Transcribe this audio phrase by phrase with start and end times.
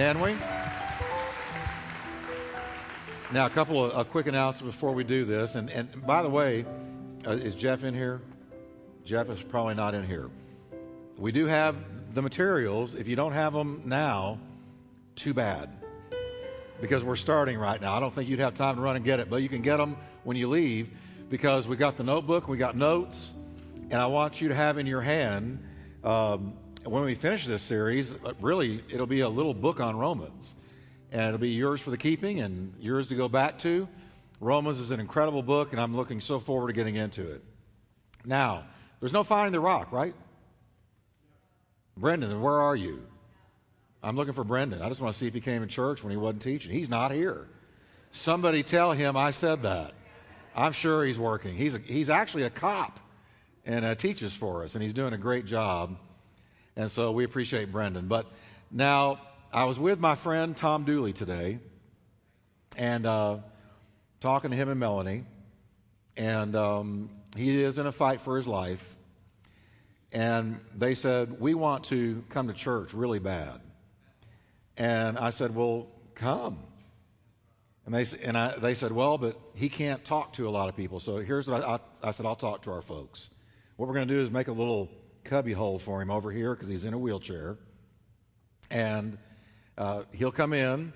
[0.00, 0.34] Can we?
[3.34, 5.56] Now, a couple of uh, quick announcements before we do this.
[5.56, 6.64] And, and by the way,
[7.26, 8.22] uh, is Jeff in here?
[9.04, 10.30] Jeff is probably not in here.
[11.18, 11.76] We do have
[12.14, 12.94] the materials.
[12.94, 14.38] If you don't have them now,
[15.16, 15.68] too bad.
[16.80, 17.92] Because we're starting right now.
[17.92, 19.76] I don't think you'd have time to run and get it, but you can get
[19.76, 20.88] them when you leave
[21.28, 23.34] because we got the notebook, we got notes,
[23.90, 25.62] and I want you to have in your hand
[26.02, 26.54] um,
[26.84, 30.54] when we finish this series, really, it'll be a little book on Romans.
[31.12, 33.88] And it'll be yours for the keeping and yours to go back to.
[34.40, 37.42] Romans is an incredible book, and I'm looking so forward to getting into it.
[38.24, 38.64] Now,
[39.00, 40.14] there's no finding the rock, right?
[41.96, 43.02] Brendan, where are you?
[44.02, 44.80] I'm looking for Brendan.
[44.80, 46.72] I just want to see if he came to church when he wasn't teaching.
[46.72, 47.48] He's not here.
[48.12, 49.92] Somebody tell him I said that.
[50.56, 51.54] I'm sure he's working.
[51.54, 52.98] He's, a, he's actually a cop
[53.66, 55.96] and uh, teaches for us, and he's doing a great job.
[56.80, 58.06] And so we appreciate Brendan.
[58.06, 58.24] But
[58.70, 59.20] now,
[59.52, 61.58] I was with my friend Tom Dooley today
[62.74, 63.40] and uh,
[64.20, 65.26] talking to him and Melanie.
[66.16, 68.96] And um, he is in a fight for his life.
[70.10, 73.60] And they said, We want to come to church really bad.
[74.78, 76.60] And I said, Well, come.
[77.84, 80.76] And they, and I, they said, Well, but he can't talk to a lot of
[80.76, 80.98] people.
[80.98, 83.28] So here's what I, I, I said I'll talk to our folks.
[83.76, 84.88] What we're going to do is make a little
[85.24, 87.56] cubby hole for him over here because he's in a wheelchair.
[88.70, 89.18] And
[89.76, 90.92] uh, he'll come in,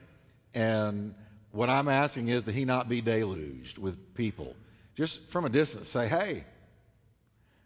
[0.54, 1.14] and
[1.50, 4.54] what I'm asking is that he not be deluged with people.
[4.94, 6.44] Just from a distance, say, hey.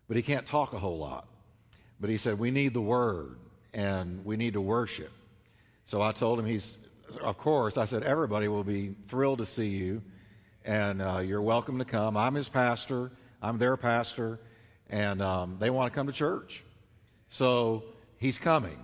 [0.07, 1.27] But he can't talk a whole lot.
[2.01, 3.37] But he said, we need the word,
[3.75, 5.11] and we need to worship.
[5.87, 6.77] So I told him he's,
[7.21, 10.03] of course, I said, everybody will be thrilled to see you,
[10.65, 12.17] and uh, you're welcome to come.
[12.17, 13.11] I'm his pastor,
[13.43, 14.39] I'm their pastor,
[14.91, 16.65] and um, they want to come to church.
[17.29, 17.85] So
[18.19, 18.79] he's coming.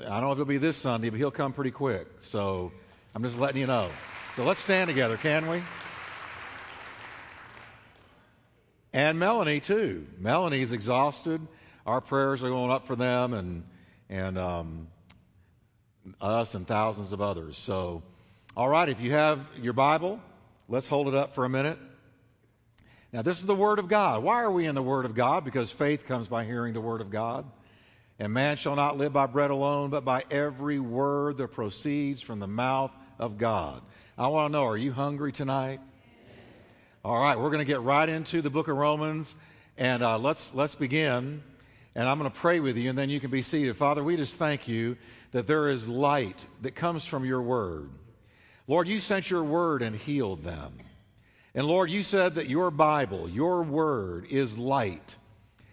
[0.00, 2.06] I don't know if it'll be this Sunday, but he'll come pretty quick.
[2.20, 2.72] So
[3.14, 3.90] I'm just letting you know.
[4.36, 5.62] So let's stand together, can we?
[8.92, 10.06] And Melanie, too.
[10.18, 11.40] Melanie's exhausted.
[11.86, 13.64] Our prayers are going up for them and,
[14.08, 14.88] and um,
[16.20, 17.58] us and thousands of others.
[17.58, 18.02] So,
[18.56, 20.20] all right, if you have your Bible,
[20.68, 21.78] let's hold it up for a minute.
[23.16, 24.22] Now, this is the Word of God.
[24.22, 25.42] Why are we in the Word of God?
[25.42, 27.46] Because faith comes by hearing the Word of God.
[28.18, 32.40] And man shall not live by bread alone, but by every word that proceeds from
[32.40, 33.80] the mouth of God.
[34.18, 35.80] I want to know, are you hungry tonight?
[37.06, 39.34] All right, we're going to get right into the book of Romans,
[39.78, 41.42] and uh, let's let's begin.
[41.94, 43.78] And I'm going to pray with you, and then you can be seated.
[43.78, 44.98] Father, we just thank you
[45.32, 47.88] that there is light that comes from your word.
[48.68, 50.80] Lord, you sent your word and healed them.
[51.56, 55.16] And Lord, you said that your Bible, your word, is light.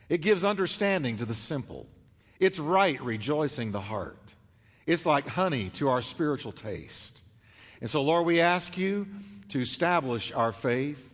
[0.08, 1.88] It gives understanding to the simple.
[2.40, 4.34] It's right rejoicing the heart.
[4.88, 7.22] It's like honey to our spiritual taste.
[7.82, 9.08] And so, Lord, we ask you
[9.50, 11.10] to establish our faith,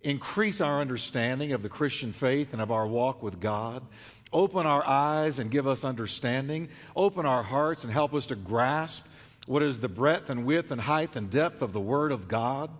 [0.00, 3.82] increase our understanding of the Christian faith and of our walk with God.
[4.32, 6.70] Open our eyes and give us understanding.
[6.96, 9.04] Open our hearts and help us to grasp
[9.46, 12.70] what is the breadth and width and height and depth of the Word of God.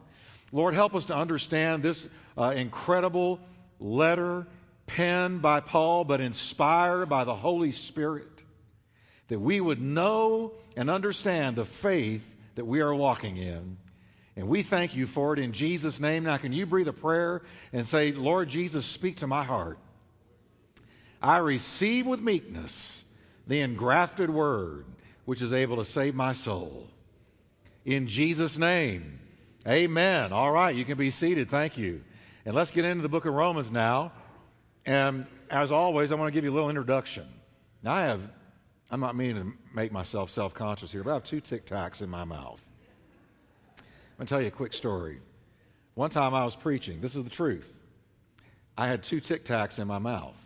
[0.54, 3.40] Lord, help us to understand this uh, incredible
[3.80, 4.46] letter
[4.86, 8.44] penned by Paul, but inspired by the Holy Spirit,
[9.26, 12.22] that we would know and understand the faith
[12.54, 13.78] that we are walking in.
[14.36, 16.22] And we thank you for it in Jesus' name.
[16.22, 17.42] Now, can you breathe a prayer
[17.72, 19.80] and say, Lord Jesus, speak to my heart?
[21.20, 23.02] I receive with meekness
[23.48, 24.84] the engrafted word
[25.24, 26.86] which is able to save my soul.
[27.84, 29.18] In Jesus' name.
[29.66, 30.30] Amen.
[30.30, 31.48] All right, you can be seated.
[31.48, 32.02] Thank you.
[32.44, 34.12] And let's get into the book of Romans now.
[34.84, 37.26] And as always, I want to give you a little introduction.
[37.82, 38.20] Now, I have,
[38.90, 42.02] I'm not meaning to make myself self conscious here, but I have two tic tacs
[42.02, 42.60] in my mouth.
[43.78, 45.20] I'm going to tell you a quick story.
[45.94, 47.72] One time I was preaching, this is the truth.
[48.76, 50.38] I had two tic tacs in my mouth.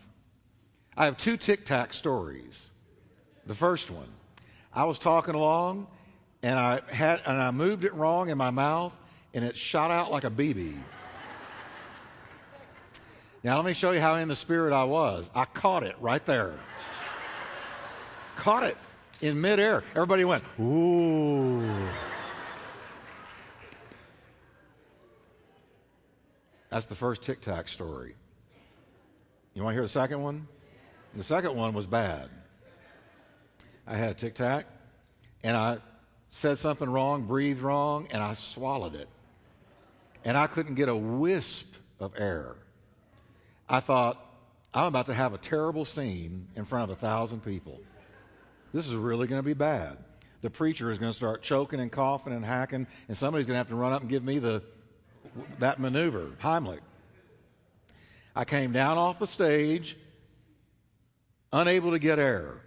[0.95, 2.69] I have two tic tac stories.
[3.45, 4.07] The first one,
[4.73, 5.87] I was talking along
[6.41, 8.93] and I had and I moved it wrong in my mouth
[9.33, 10.75] and it shot out like a BB.
[13.43, 15.29] Now, let me show you how in the spirit I was.
[15.33, 16.55] I caught it right there.
[18.35, 18.77] caught it
[19.21, 19.83] in midair.
[19.91, 21.89] Everybody went, ooh.
[26.69, 28.15] That's the first tic tac story.
[29.53, 30.47] You want to hear the second one?
[31.15, 32.29] The second one was bad.
[33.87, 34.67] I had a tic tac,
[35.43, 35.77] and I
[36.27, 39.07] said something wrong, breathed wrong, and I swallowed it
[40.25, 42.55] and I couldn't get a wisp of air.
[43.67, 44.25] I thought,
[44.73, 47.79] I'm about to have a terrible scene in front of a thousand people.
[48.73, 49.97] This is really going to be bad.
[50.41, 53.59] the preacher is going to start choking and coughing and hacking, and somebody's going to
[53.59, 54.61] have to run up and give me the
[55.59, 56.79] that maneuver, Heimlich.
[58.35, 59.97] I came down off the stage,
[61.51, 62.61] unable to get air.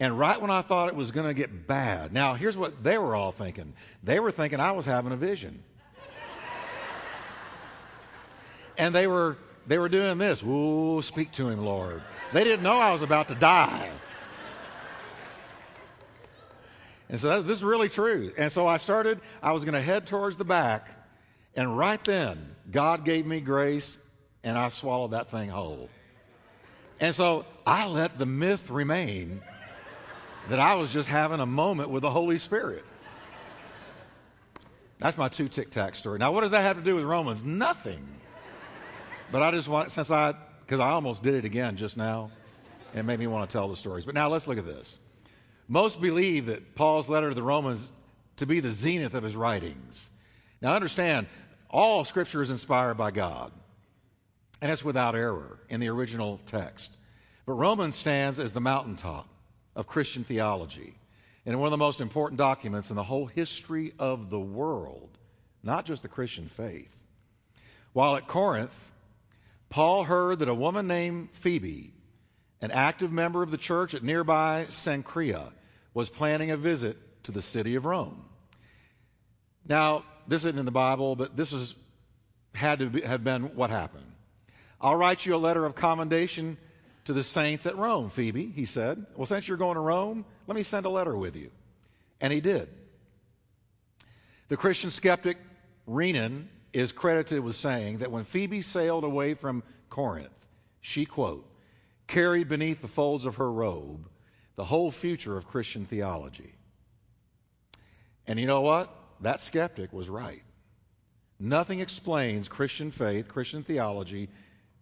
[0.00, 2.96] And right when I thought it was going to get bad, now here's what they
[2.96, 3.74] were all thinking.
[4.02, 5.62] They were thinking I was having a vision.
[8.80, 9.36] And they were
[9.66, 10.42] they were doing this.
[10.42, 12.02] Ooh, speak to him, Lord.
[12.32, 13.90] They didn't know I was about to die.
[17.10, 18.32] And so that, this is really true.
[18.36, 20.88] And so I started, I was going to head towards the back.
[21.54, 23.98] And right then, God gave me grace
[24.42, 25.90] and I swallowed that thing whole.
[27.00, 29.42] And so I let the myth remain
[30.48, 32.84] that I was just having a moment with the Holy Spirit.
[34.98, 36.18] That's my two tic tac story.
[36.18, 37.42] Now, what does that have to do with Romans?
[37.42, 38.19] Nothing.
[39.32, 42.30] But I just want, since I, because I almost did it again just now,
[42.94, 44.04] it made me want to tell the stories.
[44.04, 44.98] But now let's look at this.
[45.68, 47.88] Most believe that Paul's letter to the Romans
[48.38, 50.10] to be the zenith of his writings.
[50.60, 51.28] Now, understand,
[51.68, 53.52] all scripture is inspired by God,
[54.60, 56.96] and it's without error in the original text.
[57.46, 59.28] But Romans stands as the mountaintop
[59.76, 60.96] of Christian theology
[61.46, 65.18] and one of the most important documents in the whole history of the world,
[65.62, 66.90] not just the Christian faith.
[67.92, 68.89] While at Corinth,
[69.70, 71.94] Paul heard that a woman named Phoebe,
[72.60, 75.52] an active member of the church at nearby Cenchrea,
[75.94, 78.24] was planning a visit to the city of Rome.
[79.66, 81.74] Now, this isn't in the Bible, but this is,
[82.54, 84.12] had to be, have been what happened.
[84.80, 86.56] I'll write you a letter of commendation
[87.04, 89.06] to the saints at Rome, Phoebe, he said.
[89.14, 91.50] Well, since you're going to Rome, let me send a letter with you.
[92.20, 92.68] And he did.
[94.48, 95.38] The Christian skeptic
[95.86, 100.28] Renan is credited with saying that when Phoebe sailed away from Corinth,
[100.80, 101.46] she, quote,
[102.06, 104.08] carried beneath the folds of her robe
[104.56, 106.52] the whole future of Christian theology.
[108.26, 108.94] And you know what?
[109.22, 110.42] That skeptic was right.
[111.38, 114.28] Nothing explains Christian faith, Christian theology,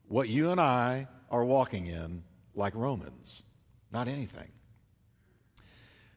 [0.08, 2.24] what you and I are walking in
[2.54, 3.44] like Romans.
[3.92, 4.50] Not anything.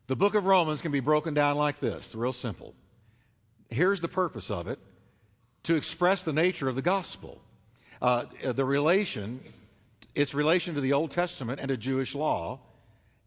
[0.07, 2.73] The book of Romans can be broken down like this, real simple.
[3.69, 4.79] Here's the purpose of it
[5.63, 7.41] to express the nature of the gospel.
[8.01, 9.39] Uh, the relation,
[10.15, 12.59] its relation to the Old Testament and to Jewish law,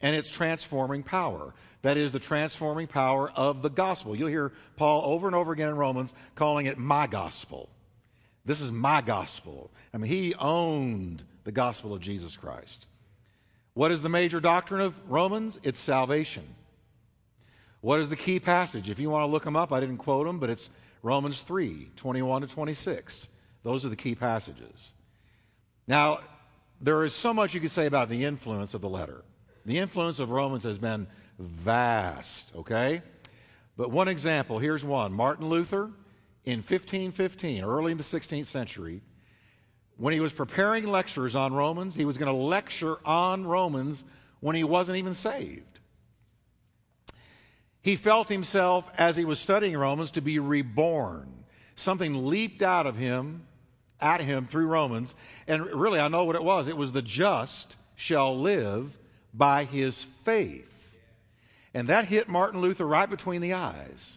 [0.00, 1.54] and its transforming power.
[1.82, 4.16] That is the transforming power of the gospel.
[4.16, 7.68] You'll hear Paul over and over again in Romans calling it my gospel.
[8.44, 9.70] This is my gospel.
[9.92, 12.86] I mean, he owned the gospel of Jesus Christ.
[13.74, 15.58] What is the major doctrine of Romans?
[15.62, 16.44] It's salvation.
[17.80, 18.88] What is the key passage?
[18.88, 20.70] If you want to look them up, I didn't quote them, but it's
[21.04, 23.28] Romans 3 21 to 26.
[23.62, 24.94] Those are the key passages.
[25.86, 26.20] Now,
[26.80, 29.22] there is so much you could say about the influence of the letter.
[29.66, 31.06] The influence of Romans has been
[31.38, 33.02] vast, okay?
[33.76, 35.12] But one example, here's one.
[35.12, 35.90] Martin Luther
[36.46, 39.02] in 1515, early in the 16th century,
[39.98, 44.04] when he was preparing lectures on Romans, he was going to lecture on Romans
[44.40, 45.80] when he wasn't even saved.
[47.84, 51.28] He felt himself, as he was studying Romans, to be reborn.
[51.76, 53.46] Something leaped out of him,
[54.00, 55.14] at him through Romans.
[55.46, 56.66] And really, I know what it was.
[56.66, 58.96] It was the just shall live
[59.34, 60.96] by his faith.
[61.74, 64.16] And that hit Martin Luther right between the eyes.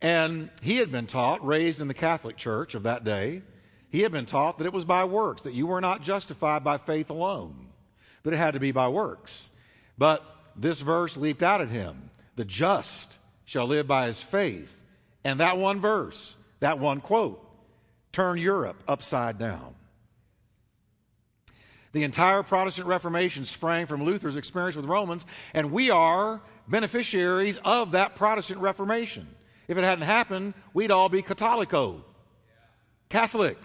[0.00, 3.42] And he had been taught, raised in the Catholic Church of that day,
[3.88, 6.78] he had been taught that it was by works, that you were not justified by
[6.78, 7.66] faith alone,
[8.22, 9.50] but it had to be by works.
[9.98, 14.74] But this verse leaped out at him the just shall live by his faith.
[15.24, 17.46] And that one verse, that one quote,
[18.12, 19.74] turned Europe upside down.
[21.92, 27.90] The entire Protestant Reformation sprang from Luther's experience with Romans, and we are beneficiaries of
[27.90, 29.26] that Protestant Reformation.
[29.68, 32.00] If it hadn't happened, we'd all be Catholico,
[33.10, 33.58] Catholic.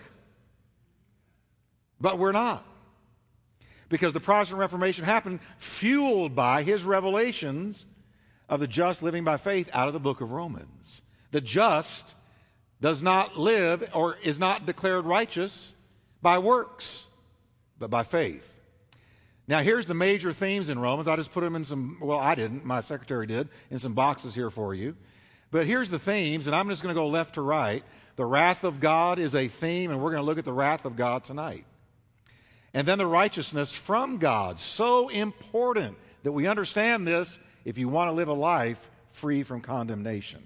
[2.01, 2.65] But we're not.
[3.87, 7.85] Because the Protestant Reformation happened fueled by his revelations
[8.49, 11.01] of the just living by faith out of the book of Romans.
[11.31, 12.15] The just
[12.81, 15.73] does not live or is not declared righteous
[16.21, 17.07] by works,
[17.79, 18.51] but by faith.
[19.47, 21.07] Now, here's the major themes in Romans.
[21.07, 24.33] I just put them in some, well, I didn't, my secretary did, in some boxes
[24.33, 24.95] here for you.
[25.51, 27.83] But here's the themes, and I'm just going to go left to right.
[28.15, 30.85] The wrath of God is a theme, and we're going to look at the wrath
[30.85, 31.65] of God tonight.
[32.73, 34.59] And then the righteousness from God.
[34.59, 39.59] So important that we understand this if you want to live a life free from
[39.59, 40.45] condemnation.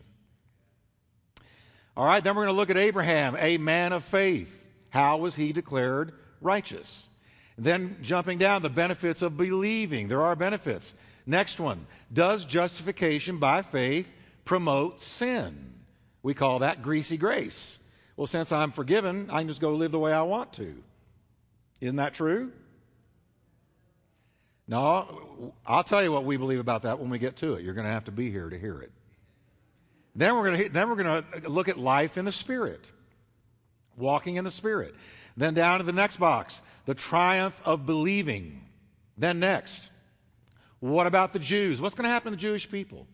[1.95, 4.55] All right, then we're going to look at Abraham, a man of faith.
[4.89, 7.09] How was he declared righteous?
[7.57, 10.07] Then jumping down, the benefits of believing.
[10.07, 10.93] There are benefits.
[11.25, 11.85] Next one.
[12.11, 14.07] Does justification by faith
[14.45, 15.73] promote sin?
[16.23, 17.79] We call that greasy grace.
[18.15, 20.75] Well, since I'm forgiven, I can just go live the way I want to.
[21.81, 22.51] Isn't that true?
[24.69, 27.63] No, I'll tell you what we believe about that when we get to it.
[27.63, 28.91] You're going to have to be here to hear it.
[30.15, 32.87] Then we're going to then we're going to look at life in the spirit.
[33.97, 34.93] Walking in the spirit.
[35.35, 38.61] Then down to the next box, the triumph of believing.
[39.17, 39.89] Then next,
[40.79, 41.81] what about the Jews?
[41.81, 43.07] What's going to happen to the Jewish people?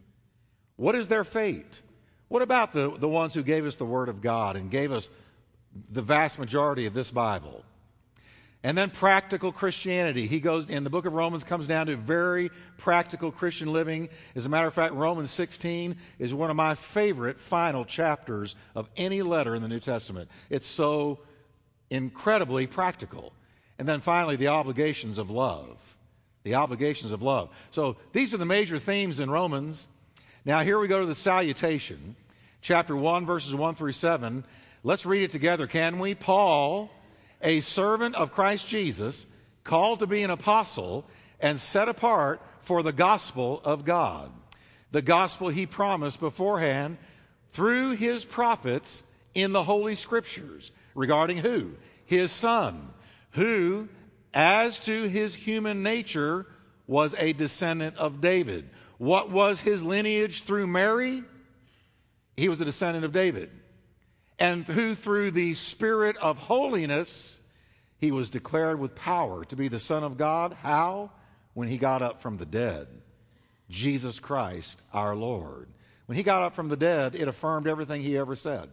[0.75, 1.79] What is their fate?
[2.27, 5.09] What about the, the ones who gave us the Word of God and gave us
[5.89, 7.63] the vast majority of this Bible?
[8.65, 10.25] And then practical Christianity.
[10.25, 14.09] He goes in the book of Romans comes down to very practical Christian living.
[14.35, 18.89] As a matter of fact, Romans 16 is one of my favorite final chapters of
[18.97, 20.31] any letter in the New Testament.
[20.49, 21.19] It's so
[21.91, 23.33] incredibly practical.
[23.77, 25.77] And then finally, the obligations of love.
[26.41, 27.51] The obligations of love.
[27.69, 29.87] So these are the major themes in Romans.
[30.43, 32.15] Now, here we go to the salutation,
[32.63, 34.43] chapter 1, verses 1 through 7.
[34.81, 36.15] Let's read it together, can we?
[36.15, 36.89] Paul
[37.45, 39.27] a servant of Christ Jesus,
[39.63, 41.05] called to be an apostle,
[41.39, 44.31] and set apart for the gospel of God.
[44.91, 46.97] The gospel he promised beforehand
[47.53, 49.03] through his prophets
[49.35, 51.73] in the Holy Scriptures regarding who?
[52.05, 52.89] His son,
[53.31, 53.89] who,
[54.33, 56.47] as to his human nature,
[56.87, 58.69] was a descendant of David.
[58.97, 61.23] What was his lineage through Mary?
[62.37, 63.51] He was a descendant of David
[64.39, 67.39] and who through the Spirit of holiness
[67.97, 70.53] he was declared with power to be the Son of God.
[70.53, 71.11] How?
[71.53, 72.87] When he got up from the dead.
[73.69, 75.67] Jesus Christ, our Lord.
[76.05, 78.69] When he got up from the dead, it affirmed everything he ever said.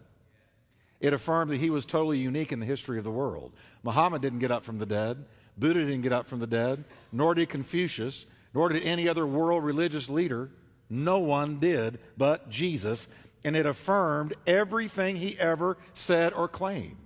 [1.00, 3.52] It affirmed that he was totally unique in the history of the world.
[3.82, 5.24] Muhammad didn't get up from the dead.
[5.56, 6.84] Buddha didn't get up from the dead.
[7.10, 8.26] Nor did Confucius.
[8.54, 10.50] Nor did any other world religious leader.
[10.90, 13.08] No one did but Jesus
[13.44, 16.96] and it affirmed everything he ever said or claimed.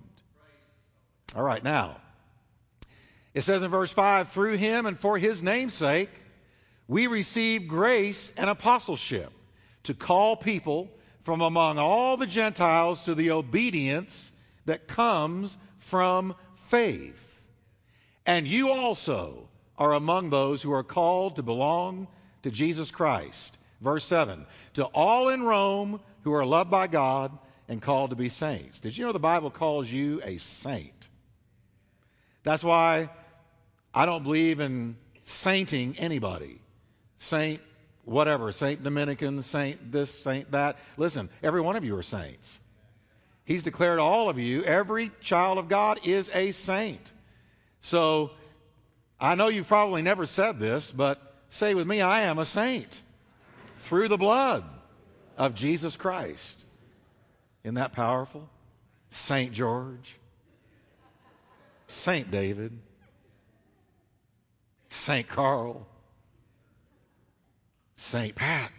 [1.35, 1.97] All right, now,
[3.33, 6.09] it says in verse 5 through him and for his name's sake,
[6.87, 9.31] we receive grace and apostleship
[9.83, 10.89] to call people
[11.23, 14.31] from among all the Gentiles to the obedience
[14.65, 16.35] that comes from
[16.67, 17.43] faith.
[18.25, 22.07] And you also are among those who are called to belong
[22.43, 23.57] to Jesus Christ.
[23.81, 27.31] Verse 7 To all in Rome who are loved by God
[27.69, 28.81] and called to be saints.
[28.81, 31.07] Did you know the Bible calls you a saint?
[32.43, 33.09] That's why
[33.93, 36.59] I don't believe in sainting anybody.
[37.17, 37.61] Saint
[38.03, 40.77] whatever, Saint Dominican, Saint this, Saint that.
[40.97, 42.59] Listen, every one of you are saints.
[43.45, 47.13] He's declared all of you, every child of God is a saint.
[47.79, 48.31] So
[49.17, 53.01] I know you've probably never said this, but say with me, I am a saint
[53.79, 54.65] through the blood
[55.37, 56.65] of Jesus Christ.
[57.63, 58.49] Isn't that powerful?
[59.09, 60.17] Saint George,
[61.87, 62.77] Saint David,
[64.89, 65.87] Saint Carl,
[67.95, 68.71] Saint Pat.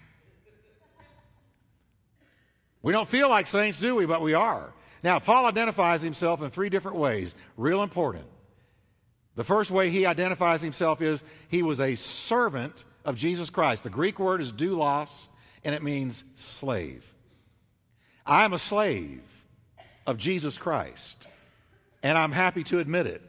[2.82, 4.06] We don't feel like saints, do we?
[4.06, 4.72] But we are.
[5.02, 8.24] Now, Paul identifies himself in three different ways, real important.
[9.36, 13.84] The first way he identifies himself is he was a servant of Jesus Christ.
[13.84, 15.28] The Greek word is doulos,
[15.64, 17.04] and it means slave.
[18.24, 19.22] I am a slave
[20.06, 21.28] of Jesus Christ,
[22.02, 23.22] and I'm happy to admit it.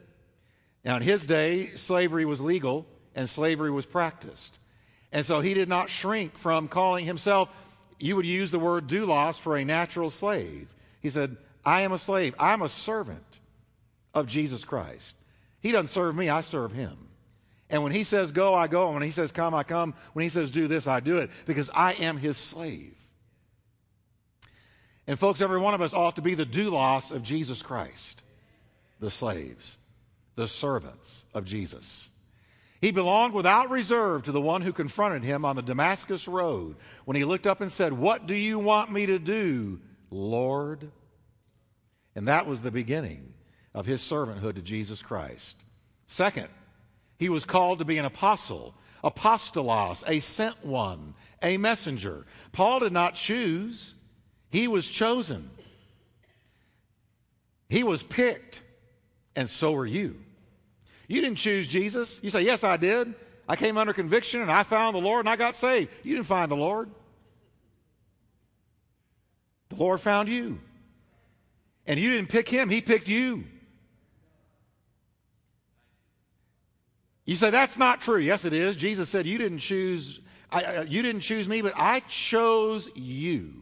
[0.84, 4.58] Now, in his day, slavery was legal and slavery was practiced.
[5.12, 7.48] And so he did not shrink from calling himself,
[7.98, 10.68] you would use the word doulos for a natural slave.
[11.00, 12.34] He said, I am a slave.
[12.38, 13.40] I'm a servant
[14.14, 15.16] of Jesus Christ.
[15.60, 16.96] He doesn't serve me, I serve him.
[17.70, 18.86] And when he says go, I go.
[18.86, 19.94] And when he says come, I come.
[20.12, 22.94] When he says do this, I do it because I am his slave.
[25.06, 28.22] And folks, every one of us ought to be the doulos of Jesus Christ,
[29.00, 29.78] the slaves,
[30.36, 32.10] the servants of Jesus.
[32.80, 37.16] He belonged without reserve to the one who confronted him on the Damascus road when
[37.16, 40.90] he looked up and said, What do you want me to do, Lord?
[42.14, 43.34] And that was the beginning
[43.74, 45.56] of his servanthood to Jesus Christ.
[46.06, 46.48] Second,
[47.20, 48.74] he was called to be an apostle,
[49.04, 51.12] apostolos, a sent one,
[51.42, 52.24] a messenger.
[52.50, 53.94] Paul did not choose,
[54.48, 55.50] he was chosen.
[57.68, 58.62] He was picked,
[59.36, 60.16] and so are you.
[61.08, 62.18] You didn't choose Jesus.
[62.22, 63.14] You say, Yes, I did.
[63.46, 65.90] I came under conviction and I found the Lord and I got saved.
[66.02, 66.88] You didn't find the Lord.
[69.68, 70.58] The Lord found you.
[71.86, 73.44] And you didn't pick him, he picked you.
[77.24, 78.18] You say that's not true.
[78.18, 78.76] Yes, it is.
[78.76, 80.20] Jesus said, "You didn't choose.
[80.50, 83.54] I, you didn't choose me, but I chose you."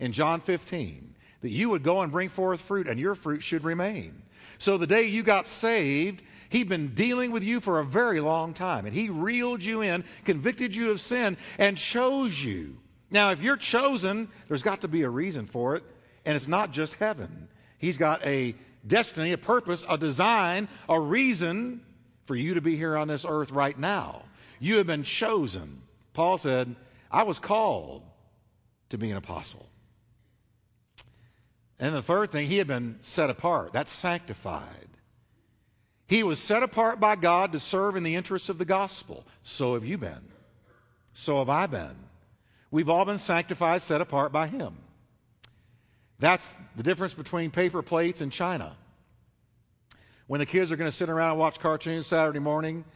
[0.00, 3.62] In John 15, that you would go and bring forth fruit, and your fruit should
[3.62, 4.22] remain.
[4.58, 8.52] So the day you got saved, He'd been dealing with you for a very long
[8.52, 12.78] time, and He reeled you in, convicted you of sin, and chose you.
[13.10, 15.84] Now, if you're chosen, there's got to be a reason for it,
[16.24, 17.48] and it's not just heaven.
[17.78, 18.54] He's got a
[18.86, 21.82] destiny, a purpose, a design, a reason
[22.32, 24.22] for you to be here on this earth right now.
[24.58, 25.82] You have been chosen.
[26.14, 26.74] Paul said,
[27.10, 28.04] I was called
[28.88, 29.68] to be an apostle.
[31.78, 33.74] And the third thing, he had been set apart.
[33.74, 34.88] That's sanctified.
[36.06, 39.26] He was set apart by God to serve in the interests of the gospel.
[39.42, 40.30] So have you been.
[41.12, 41.96] So have I been.
[42.70, 44.78] We've all been sanctified, set apart by Him.
[46.18, 48.74] That's the difference between paper plates and china.
[50.32, 52.86] When the kids are going to sit around and watch cartoons Saturday morning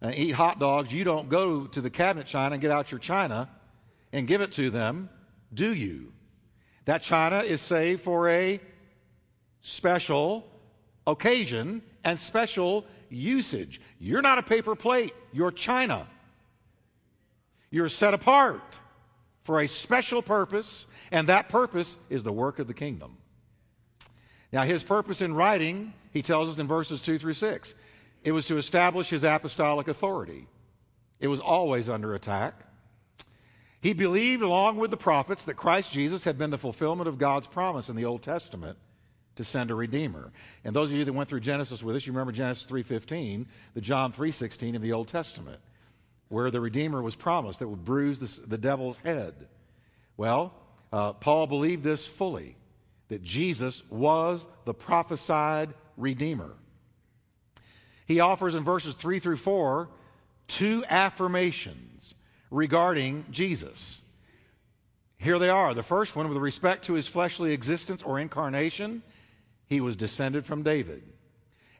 [0.00, 3.00] and eat hot dogs, you don't go to the cabinet china and get out your
[3.00, 3.50] china
[4.12, 5.10] and give it to them,
[5.52, 6.12] do you?
[6.84, 8.60] That china is saved for a
[9.60, 10.46] special
[11.04, 13.80] occasion and special usage.
[13.98, 16.06] You're not a paper plate, you're china.
[17.72, 18.78] You're set apart
[19.42, 23.16] for a special purpose, and that purpose is the work of the kingdom.
[24.54, 27.74] Now, his purpose in writing, he tells us in verses 2 through 6,
[28.22, 30.46] it was to establish his apostolic authority.
[31.18, 32.54] It was always under attack.
[33.80, 37.48] He believed, along with the prophets, that Christ Jesus had been the fulfillment of God's
[37.48, 38.78] promise in the Old Testament
[39.34, 40.30] to send a redeemer.
[40.62, 43.80] And those of you that went through Genesis with us, you remember Genesis 3:15, the
[43.80, 45.58] John 3:16 of the Old Testament,
[46.28, 49.48] where the redeemer was promised that would bruise the, the devil's head.
[50.16, 50.54] Well,
[50.92, 52.56] uh, Paul believed this fully
[53.08, 56.52] that Jesus was the prophesied redeemer.
[58.06, 59.88] He offers in verses 3 through 4
[60.46, 62.14] two affirmations
[62.50, 64.02] regarding Jesus.
[65.16, 65.72] Here they are.
[65.72, 69.02] The first one, with respect to his fleshly existence or incarnation,
[69.68, 71.02] he was descended from David.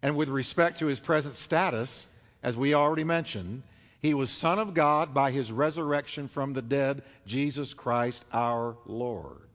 [0.03, 2.09] And with respect to his present status,
[2.43, 3.63] as we already mentioned,
[4.01, 9.49] he was Son of God by his resurrection from the dead, Jesus Christ our Lord.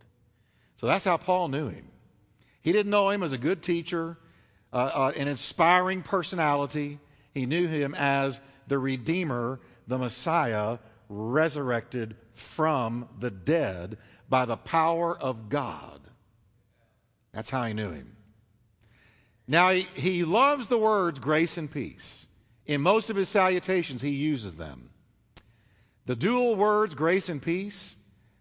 [0.80, 1.89] So that's how Paul knew him.
[2.62, 4.18] He didn't know him as a good teacher,
[4.72, 7.00] uh, uh, an inspiring personality.
[7.34, 8.39] He knew him as
[8.70, 10.78] the Redeemer, the Messiah,
[11.10, 13.98] resurrected from the dead
[14.30, 16.00] by the power of God.
[17.34, 18.15] That's how he knew him.
[19.50, 22.26] Now, he, he loves the words grace and peace.
[22.65, 24.92] In most of his salutations, he uses them.
[26.06, 27.98] The dual words grace and peace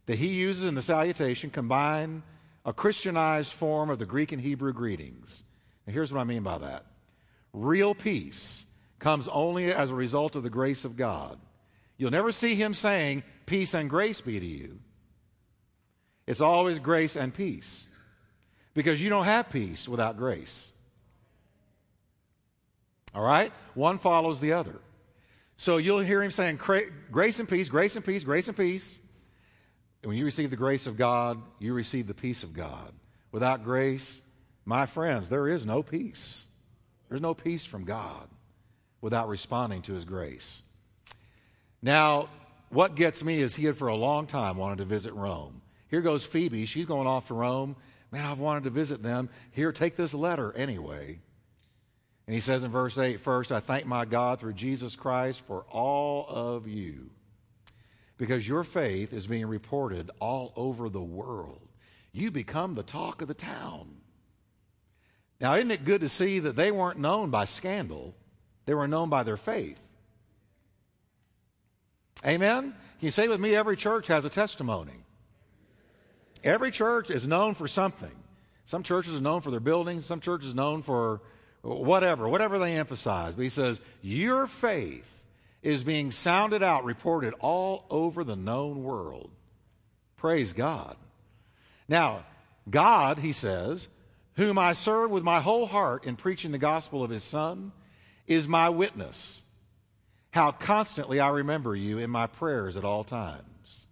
[0.07, 2.23] that he uses in the salutation combine
[2.69, 5.43] a Christianized form of the Greek and Hebrew greetings.
[5.87, 6.85] And here's what I mean by that
[7.55, 8.67] real peace
[8.99, 11.39] comes only as a result of the grace of God.
[11.97, 14.81] You'll never see him saying, Peace and grace be to you.
[16.27, 17.87] It's always grace and peace.
[18.75, 20.71] Because you don't have peace without grace.
[23.15, 23.51] All right?
[23.73, 24.79] One follows the other.
[25.57, 26.61] So you'll hear him saying,
[27.11, 29.01] Grace and peace, grace and peace, grace and peace.
[30.03, 32.93] When you receive the grace of God, you receive the peace of God.
[33.33, 34.23] Without grace,
[34.65, 36.45] my friends, there is no peace.
[37.09, 38.29] There's no peace from God
[39.01, 40.63] without responding to his grace.
[41.83, 42.29] Now,
[42.71, 45.63] what gets me is he had for a long time wanted to visit Rome.
[45.89, 46.67] Here goes Phoebe.
[46.67, 47.77] She's going off to Rome.
[48.11, 49.29] Man, I've wanted to visit them.
[49.53, 51.19] Here, take this letter anyway.
[52.27, 55.65] And he says in verse 8, First, I thank my God through Jesus Christ for
[55.71, 57.11] all of you,
[58.19, 61.61] because your faith is being reported all over the world.
[62.13, 63.89] You become the talk of the town.
[65.41, 68.15] Now, isn't it good to see that they weren't known by scandal,
[68.67, 69.81] they were known by their faith?
[72.27, 72.75] Amen?
[72.99, 75.05] Can you say with me, every church has a testimony?
[76.43, 78.11] Every church is known for something.
[78.65, 81.21] Some churches are known for their buildings, some churches are known for
[81.63, 83.37] whatever, whatever they emphasize.
[83.37, 85.07] But he says, Your faith
[85.63, 89.31] is being sounded out, reported all over the known world.
[90.17, 90.97] Praise God.
[91.89, 92.25] Now,
[92.69, 93.89] God, he says,
[94.35, 97.73] whom I serve with my whole heart in preaching the gospel of his Son,
[98.27, 99.43] is my witness
[100.31, 103.87] how constantly I remember you in my prayers at all times.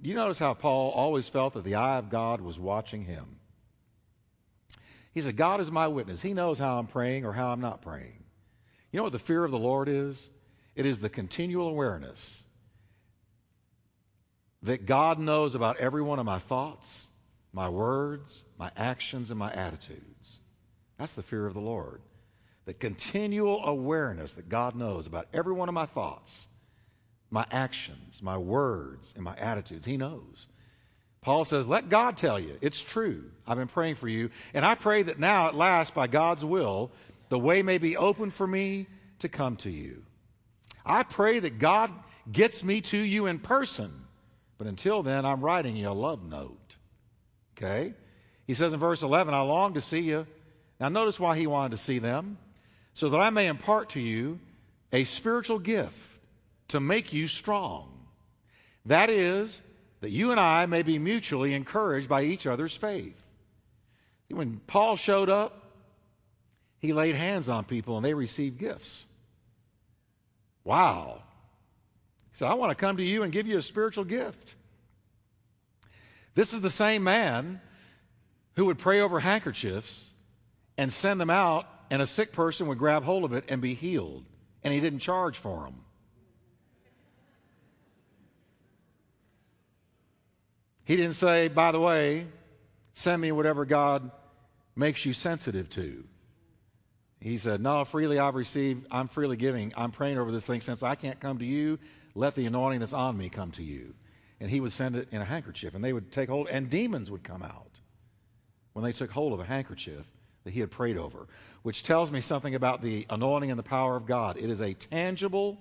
[0.00, 3.40] You notice how Paul always felt that the eye of God was watching him.
[5.12, 6.22] He said, God is my witness.
[6.22, 8.22] He knows how I'm praying or how I'm not praying.
[8.92, 10.30] You know what the fear of the Lord is?
[10.78, 12.44] It is the continual awareness
[14.62, 17.08] that God knows about every one of my thoughts,
[17.52, 20.38] my words, my actions, and my attitudes.
[20.96, 22.00] That's the fear of the Lord
[22.64, 26.46] the continual awareness that God knows about every one of my thoughts,
[27.30, 29.86] my actions, my words, and my attitudes.
[29.86, 30.46] He knows.
[31.22, 32.56] Paul says, Let God tell you.
[32.60, 33.24] It's true.
[33.46, 34.30] I've been praying for you.
[34.52, 36.92] And I pray that now, at last, by God's will,
[37.30, 38.86] the way may be open for me
[39.20, 40.04] to come to you.
[40.84, 41.92] I pray that God
[42.30, 43.92] gets me to you in person.
[44.58, 46.76] But until then, I'm writing you a love note.
[47.56, 47.94] Okay?
[48.46, 50.26] He says in verse 11, I long to see you.
[50.80, 52.38] Now, notice why he wanted to see them.
[52.94, 54.40] So that I may impart to you
[54.92, 55.96] a spiritual gift
[56.68, 57.88] to make you strong.
[58.86, 59.60] That is,
[60.00, 63.14] that you and I may be mutually encouraged by each other's faith.
[64.30, 65.62] When Paul showed up,
[66.78, 69.06] he laid hands on people and they received gifts.
[70.68, 71.22] Wow.
[72.34, 74.54] Said, I want to come to you and give you a spiritual gift.
[76.34, 77.62] This is the same man
[78.54, 80.12] who would pray over handkerchiefs
[80.76, 83.72] and send them out, and a sick person would grab hold of it and be
[83.72, 84.26] healed.
[84.62, 85.76] And he didn't charge for them.
[90.84, 92.26] He didn't say, by the way,
[92.92, 94.10] send me whatever God
[94.76, 96.04] makes you sensitive to.
[97.20, 99.72] He said, No, freely I've received, I'm freely giving.
[99.76, 100.60] I'm praying over this thing.
[100.60, 101.78] Since I can't come to you,
[102.14, 103.94] let the anointing that's on me come to you.
[104.40, 107.10] And he would send it in a handkerchief, and they would take hold, and demons
[107.10, 107.80] would come out
[108.72, 110.06] when they took hold of a handkerchief
[110.44, 111.26] that he had prayed over,
[111.62, 114.36] which tells me something about the anointing and the power of God.
[114.36, 115.58] It is a tangible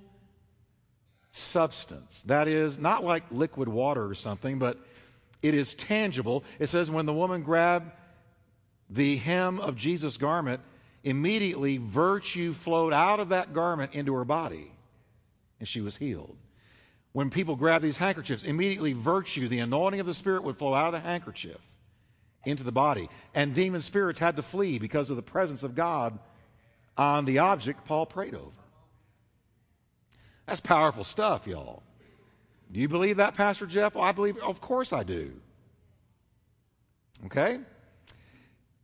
[1.32, 2.22] substance.
[2.28, 4.78] That is, not like liquid water or something, but
[5.42, 6.44] it is tangible.
[6.60, 7.92] It says when the woman grabbed
[8.90, 10.62] the hem of Jesus' garment,
[11.04, 14.72] immediately virtue flowed out of that garment into her body,
[15.60, 16.36] and she was healed.
[17.14, 20.88] When people grabbed these handkerchiefs, immediately virtue, the anointing of the Spirit, would flow out
[20.88, 21.58] of the handkerchief
[22.46, 23.10] into the body.
[23.34, 26.20] And demon spirits had to flee because of the presence of God
[26.98, 28.52] on the object Paul prayed over.
[30.46, 31.84] That's powerful stuff, y'all.
[32.72, 33.96] Do you believe that, Pastor Jeff?
[33.96, 35.34] Well, I believe, of course I do.
[37.26, 37.60] Okay?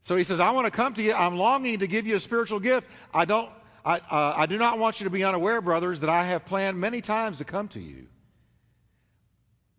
[0.03, 1.13] So he says, I want to come to you.
[1.13, 2.87] I'm longing to give you a spiritual gift.
[3.13, 3.49] I don't,
[3.85, 6.79] I, uh, I do not want you to be unaware, brothers, that I have planned
[6.79, 8.07] many times to come to you.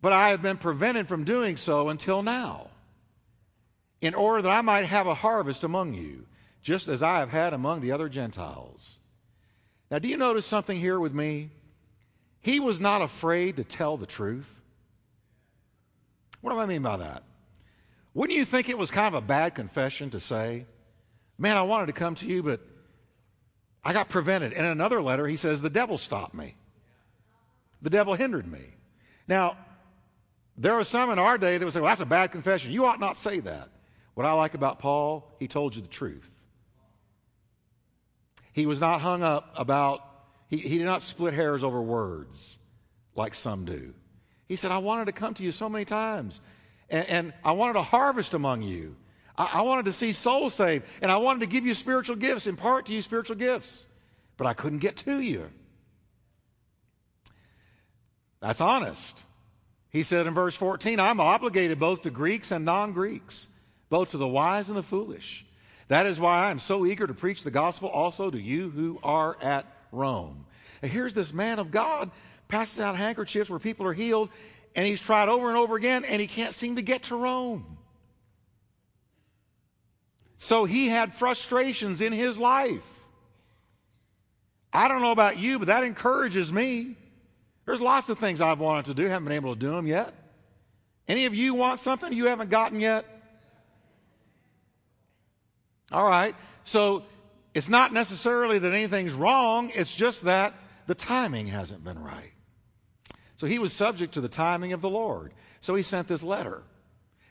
[0.00, 2.68] But I have been prevented from doing so until now,
[4.00, 6.26] in order that I might have a harvest among you,
[6.62, 8.98] just as I have had among the other Gentiles.
[9.90, 11.50] Now, do you notice something here with me?
[12.40, 14.50] He was not afraid to tell the truth.
[16.40, 17.22] What do I mean by that?
[18.14, 20.66] Wouldn't you think it was kind of a bad confession to say,
[21.36, 22.60] Man, I wanted to come to you, but
[23.82, 24.52] I got prevented.
[24.52, 26.54] In another letter, he says, The devil stopped me.
[27.82, 28.62] The devil hindered me.
[29.26, 29.56] Now,
[30.56, 32.72] there are some in our day that would say, Well, that's a bad confession.
[32.72, 33.68] You ought not say that.
[34.14, 36.30] What I like about Paul, he told you the truth.
[38.52, 40.02] He was not hung up about
[40.48, 42.58] he, he did not split hairs over words
[43.16, 43.94] like some do.
[44.46, 46.40] He said, I wanted to come to you so many times,
[46.94, 48.94] and, and I wanted to harvest among you.
[49.36, 52.46] I, I wanted to see souls saved, and I wanted to give you spiritual gifts,
[52.46, 53.88] impart to you spiritual gifts,
[54.36, 55.50] but I couldn't get to you.
[58.40, 59.24] That's honest.
[59.90, 63.48] He said in verse 14, I'm obligated both to Greeks and non Greeks,
[63.88, 65.44] both to the wise and the foolish.
[65.88, 69.00] That is why I am so eager to preach the gospel also to you who
[69.02, 70.46] are at Rome.
[70.80, 72.10] Here's this man of God
[72.48, 74.28] passes out handkerchiefs where people are healed,
[74.74, 77.78] and he's tried over and over again, and he can't seem to get to Rome.
[80.38, 82.82] So he had frustrations in his life.
[84.72, 86.96] I don't know about you, but that encourages me.
[87.64, 90.12] There's lots of things I've wanted to do, haven't been able to do them yet.
[91.08, 93.06] Any of you want something you haven't gotten yet?
[95.92, 96.34] All right.
[96.64, 97.04] So
[97.54, 100.52] it's not necessarily that anything's wrong, it's just that
[100.86, 102.33] the timing hasn't been right.
[103.36, 105.32] So he was subject to the timing of the Lord.
[105.60, 106.62] So he sent this letter.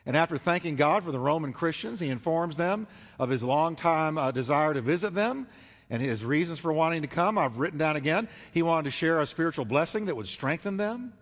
[0.06, 2.86] And after thanking God for the Roman Christians, he informs them
[3.18, 5.46] of his long time uh, desire to visit them
[5.88, 7.38] and his reasons for wanting to come.
[7.38, 8.28] I've written down again.
[8.52, 11.14] He wanted to share a spiritual blessing that would strengthen them.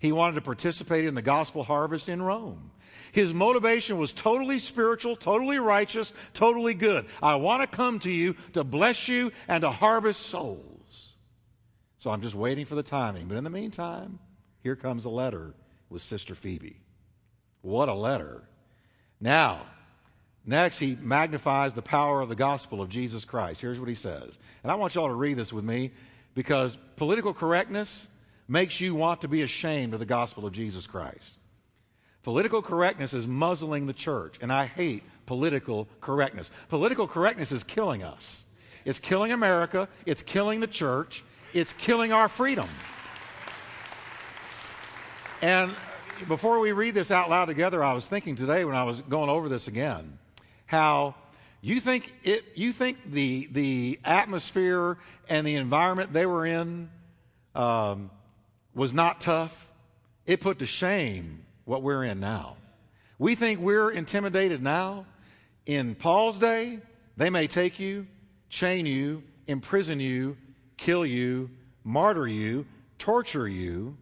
[0.00, 2.70] He wanted to participate in the gospel harvest in Rome.
[3.12, 7.06] His motivation was totally spiritual, totally righteous, totally good.
[7.22, 10.71] I want to come to you to bless you and to harvest souls.
[12.02, 13.28] So I'm just waiting for the timing.
[13.28, 14.18] But in the meantime,
[14.60, 15.54] here comes a letter
[15.88, 16.80] with Sister Phoebe.
[17.60, 18.42] What a letter.
[19.20, 19.66] Now,
[20.44, 23.60] next, he magnifies the power of the gospel of Jesus Christ.
[23.60, 24.36] Here's what he says.
[24.64, 25.92] And I want you all to read this with me
[26.34, 28.08] because political correctness
[28.48, 31.34] makes you want to be ashamed of the gospel of Jesus Christ.
[32.24, 36.50] Political correctness is muzzling the church, and I hate political correctness.
[36.68, 38.44] Political correctness is killing us.
[38.84, 39.88] It's killing America.
[40.04, 41.22] It's killing the church.
[41.54, 42.68] It's killing our freedom.
[45.42, 45.74] And
[46.28, 49.28] before we read this out loud together, I was thinking today when I was going
[49.28, 50.18] over this again,
[50.66, 51.14] how
[51.60, 56.88] you think it, you think the the atmosphere and the environment they were in
[57.54, 58.10] um,
[58.74, 59.66] was not tough.
[60.24, 62.56] It put to shame what we're in now.
[63.18, 65.06] We think we're intimidated now.
[65.66, 66.80] In Paul's day,
[67.16, 68.06] they may take you,
[68.48, 70.36] chain you, imprison you,
[70.82, 71.48] kill you,
[71.84, 72.66] martyr you,
[72.98, 73.96] torture you.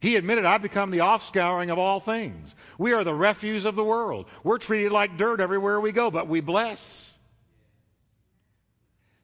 [0.00, 2.56] He admitted, I've become the offscouring of all things.
[2.76, 4.26] We are the refuse of the world.
[4.42, 7.16] We're treated like dirt everywhere we go, but we bless.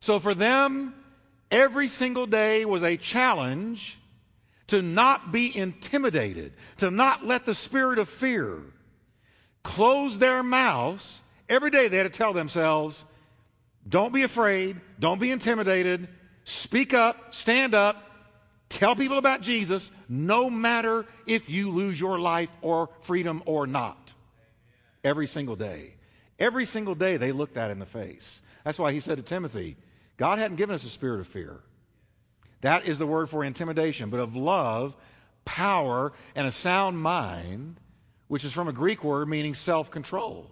[0.01, 0.95] So for them,
[1.51, 3.99] every single day was a challenge
[4.69, 8.59] to not be intimidated, to not let the spirit of fear
[9.65, 11.23] close their mouths.
[11.49, 13.05] Every day they had to tell themselves,
[13.89, 16.09] don't be afraid, don't be intimidated,
[16.45, 18.05] speak up, stand up,
[18.69, 24.13] tell people about Jesus, no matter if you lose your life or freedom or not.
[25.05, 25.95] Every single day.
[26.39, 28.43] Every single day they look that in the face.
[28.65, 29.77] That's why he said to Timothy,
[30.17, 31.61] God hadn't given us a spirit of fear.
[32.61, 34.97] That is the word for intimidation, but of love,
[35.45, 37.81] power, and a sound mind,
[38.27, 40.51] which is from a Greek word meaning self control.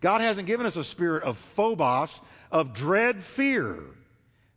[0.00, 3.78] God hasn't given us a spirit of phobos, of dread fear,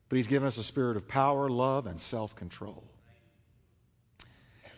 [0.09, 2.83] but He's given us a spirit of power, love, and self control.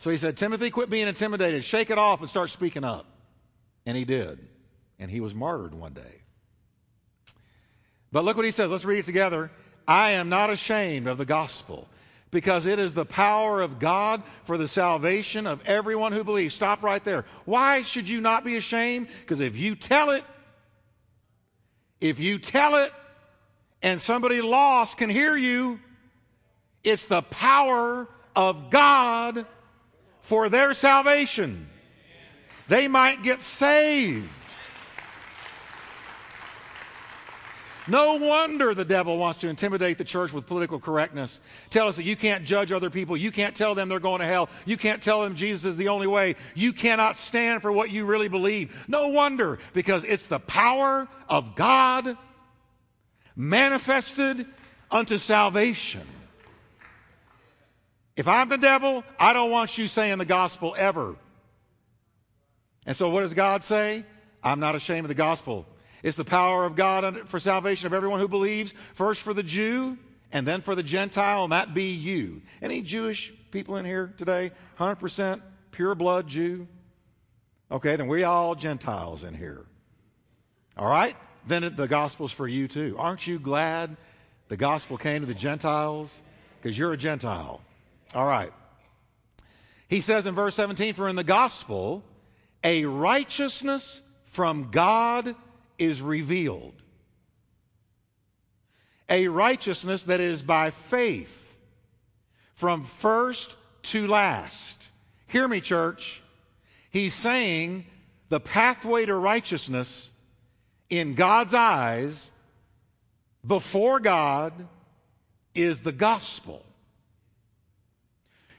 [0.04, 3.06] So he said, Timothy, quit being intimidated, shake it off, and start speaking up.
[3.86, 4.38] And he did.
[4.98, 6.20] And he was martyred one day.
[8.12, 8.68] But look what he says.
[8.68, 9.50] Let's read it together.
[9.88, 11.88] I am not ashamed of the gospel
[12.30, 16.54] because it is the power of God for the salvation of everyone who believes.
[16.54, 17.24] Stop right there.
[17.46, 19.08] Why should you not be ashamed?
[19.20, 20.24] Because if you tell it,
[22.02, 22.92] if you tell it
[23.84, 25.78] and somebody lost can hear you,
[26.82, 29.46] it's the power of God
[30.22, 31.68] for their salvation.
[32.66, 34.26] They might get saved.
[37.86, 41.42] No wonder the devil wants to intimidate the church with political correctness.
[41.68, 43.18] Tell us that you can't judge other people.
[43.18, 44.48] You can't tell them they're going to hell.
[44.64, 46.36] You can't tell them Jesus is the only way.
[46.54, 48.74] You cannot stand for what you really believe.
[48.88, 52.16] No wonder, because it's the power of God
[53.36, 54.46] manifested
[54.90, 56.06] unto salvation.
[58.16, 61.16] If I'm the devil, I don't want you saying the gospel ever.
[62.86, 64.04] And so, what does God say?
[64.42, 65.66] I'm not ashamed of the gospel.
[66.02, 69.96] It's the power of God for salvation of everyone who believes, first for the Jew
[70.30, 72.42] and then for the Gentile, and that be you.
[72.60, 74.50] Any Jewish people in here today?
[74.78, 76.68] 100% pure blood Jew?
[77.70, 79.64] Okay, then we all Gentiles in here.
[80.76, 81.16] All right?
[81.46, 82.96] Then the gospel's for you too.
[82.98, 83.96] Aren't you glad
[84.48, 86.22] the gospel came to the Gentiles?
[86.60, 87.60] Because you're a Gentile.
[88.14, 88.52] All right.
[89.88, 92.02] He says in verse 17, For in the gospel,
[92.62, 95.36] a righteousness from God
[95.78, 96.74] is revealed.
[99.08, 101.56] A righteousness that is by faith
[102.54, 104.88] from first to last.
[105.26, 106.22] Hear me, church.
[106.90, 107.84] He's saying
[108.30, 110.10] the pathway to righteousness
[110.90, 112.32] in God's eyes
[113.46, 114.52] before God
[115.54, 116.64] is the gospel.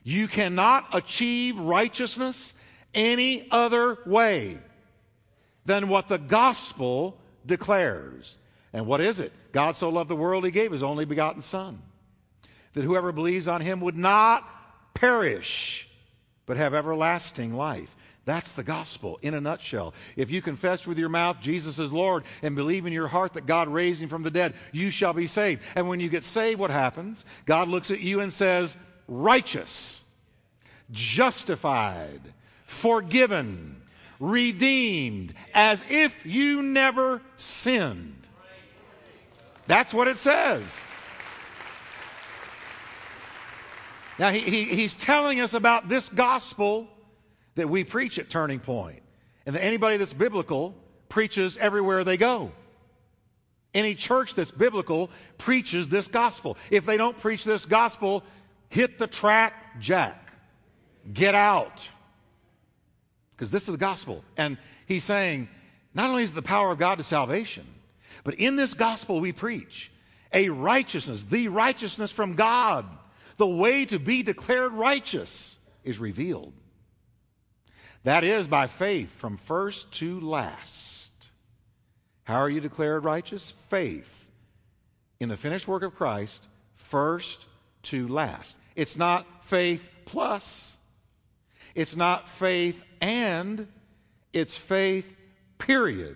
[0.04, 2.54] You cannot achieve righteousness
[2.94, 4.60] any other way
[5.66, 8.38] than what the gospel declares.
[8.72, 9.34] And what is it?
[9.52, 11.82] God so loved the world, he gave his only begotten Son,
[12.74, 14.48] that whoever believes on him would not
[14.94, 15.88] perish,
[16.46, 17.96] but have everlasting life.
[18.26, 19.94] That's the gospel in a nutshell.
[20.18, 23.46] If you confess with your mouth Jesus is Lord and believe in your heart that
[23.46, 25.62] God raised him from the dead, you shall be saved.
[25.76, 27.24] And when you get saved, what happens?
[27.46, 28.76] God looks at you and says,
[29.08, 30.04] righteous,
[30.92, 32.22] justified,
[32.66, 33.80] forgiven,
[34.20, 38.28] redeemed, as if you never sinned.
[39.68, 40.76] That's what it says.
[44.18, 46.88] Now, he, he, he's telling us about this gospel
[47.56, 49.02] that we preach at Turning Point,
[49.46, 50.76] and that anybody that's biblical
[51.10, 52.52] preaches everywhere they go.
[53.74, 56.58] Any church that's biblical preaches this gospel.
[56.70, 58.24] If they don't preach this gospel,
[58.70, 60.34] hit the track, Jack.
[61.14, 61.88] Get out
[63.36, 64.24] because this is the gospel.
[64.38, 65.50] And he's saying,
[65.94, 67.66] not only is the power of God to salvation,
[68.24, 69.92] but in this gospel we preach
[70.34, 72.86] a righteousness, the righteousness from God,
[73.38, 76.54] the way to be declared righteous is revealed.
[78.06, 81.12] That is by faith from first to last.
[82.24, 83.56] How are you declared righteous?
[83.70, 84.28] Faith
[85.20, 87.48] in the finished work of Christ, first
[87.84, 88.58] to last.
[88.76, 90.78] It's not faith plus,
[91.74, 93.68] it's not faith and,
[94.34, 95.12] it's faith,
[95.58, 96.16] period.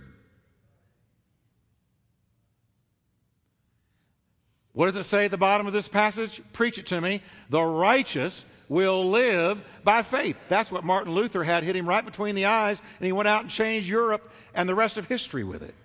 [4.73, 6.39] What does it say at the bottom of this passage?
[6.53, 7.23] Preach it to me.
[7.49, 10.37] The righteous will live by faith.
[10.47, 13.41] That's what Martin Luther had hit him right between the eyes, and he went out
[13.41, 15.75] and changed Europe and the rest of history with it.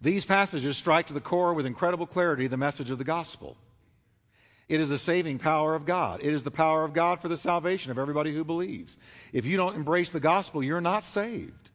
[0.00, 3.56] These passages strike to the core with incredible clarity the message of the gospel.
[4.68, 6.20] It is the saving power of God.
[6.22, 8.96] It is the power of God for the salvation of everybody who believes.
[9.32, 11.70] If you don't embrace the gospel, you're not saved.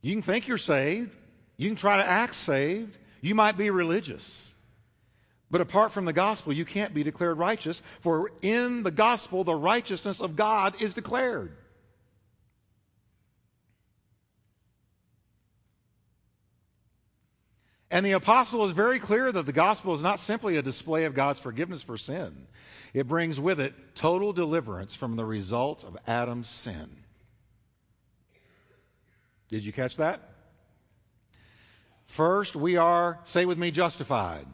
[0.00, 1.10] You can think you're saved.
[1.56, 2.98] You can try to act saved.
[3.20, 4.51] You might be religious.
[5.52, 9.54] But apart from the gospel, you can't be declared righteous, for in the gospel, the
[9.54, 11.54] righteousness of God is declared.
[17.90, 21.12] And the apostle is very clear that the gospel is not simply a display of
[21.12, 22.46] God's forgiveness for sin,
[22.94, 26.88] it brings with it total deliverance from the results of Adam's sin.
[29.48, 30.30] Did you catch that?
[32.06, 34.46] First, we are, say with me, justified.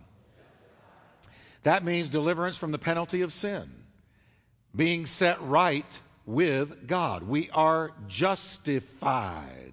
[1.62, 3.68] That means deliverance from the penalty of sin,
[4.74, 7.22] being set right with God.
[7.22, 9.72] We are justified.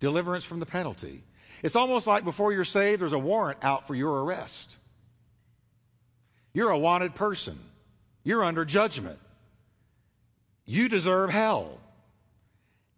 [0.00, 1.22] Deliverance from the penalty.
[1.62, 4.76] It's almost like before you're saved, there's a warrant out for your arrest.
[6.52, 7.58] You're a wanted person,
[8.24, 9.18] you're under judgment.
[10.64, 11.78] You deserve hell.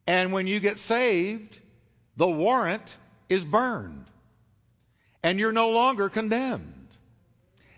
[0.07, 1.59] And when you get saved,
[2.17, 2.97] the warrant
[3.29, 4.05] is burned,
[5.23, 6.84] and you're no longer condemned,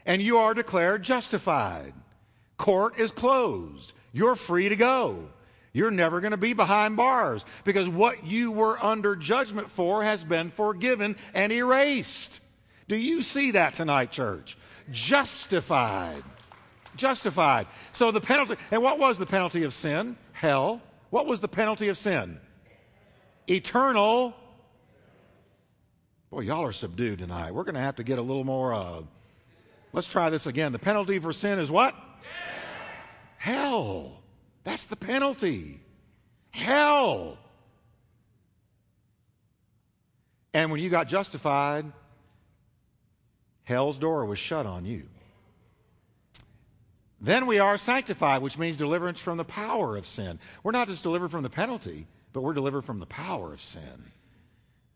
[0.06, 1.92] and you are declared justified.
[2.56, 3.92] Court is closed.
[4.12, 5.28] You're free to go.
[5.74, 10.24] You're never going to be behind bars because what you were under judgment for has
[10.24, 12.40] been forgiven and erased.
[12.88, 14.56] Do you see that tonight, church?
[14.90, 16.22] Justified.
[16.96, 17.66] Justified.
[17.92, 20.16] So the penalty, and what was the penalty of sin?
[20.32, 20.80] Hell.
[21.10, 22.40] What was the penalty of sin?
[23.46, 24.34] Eternal.
[26.30, 27.52] Boy, y'all are subdued tonight.
[27.52, 28.72] We're going to have to get a little more.
[28.72, 29.02] Uh,
[29.92, 30.72] let's try this again.
[30.72, 31.94] The penalty for sin is what?
[33.38, 34.20] Hell.
[34.64, 35.80] That's the penalty.
[36.50, 37.38] Hell.
[40.52, 41.84] And when you got justified,
[43.64, 45.08] hell's door was shut on you.
[47.20, 50.38] Then we are sanctified, which means deliverance from the power of sin.
[50.62, 54.12] We're not just delivered from the penalty, but we're delivered from the power of sin.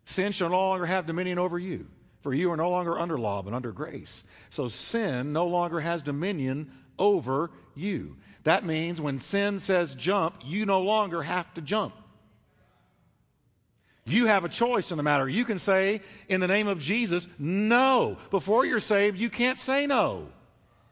[0.05, 1.87] Sin shall no longer have dominion over you,
[2.23, 4.25] for you are no longer under law, but under grace.
[4.51, 8.17] So sin no longer has dominion over you.
[8.45, 11.95] That means when sin says jump, you no longer have to jump.
[14.05, 15.29] You have a choice in the matter.
[15.29, 18.17] You can say, in the name of Jesus, no.
[18.31, 20.29] Before you're saved, you can't say no.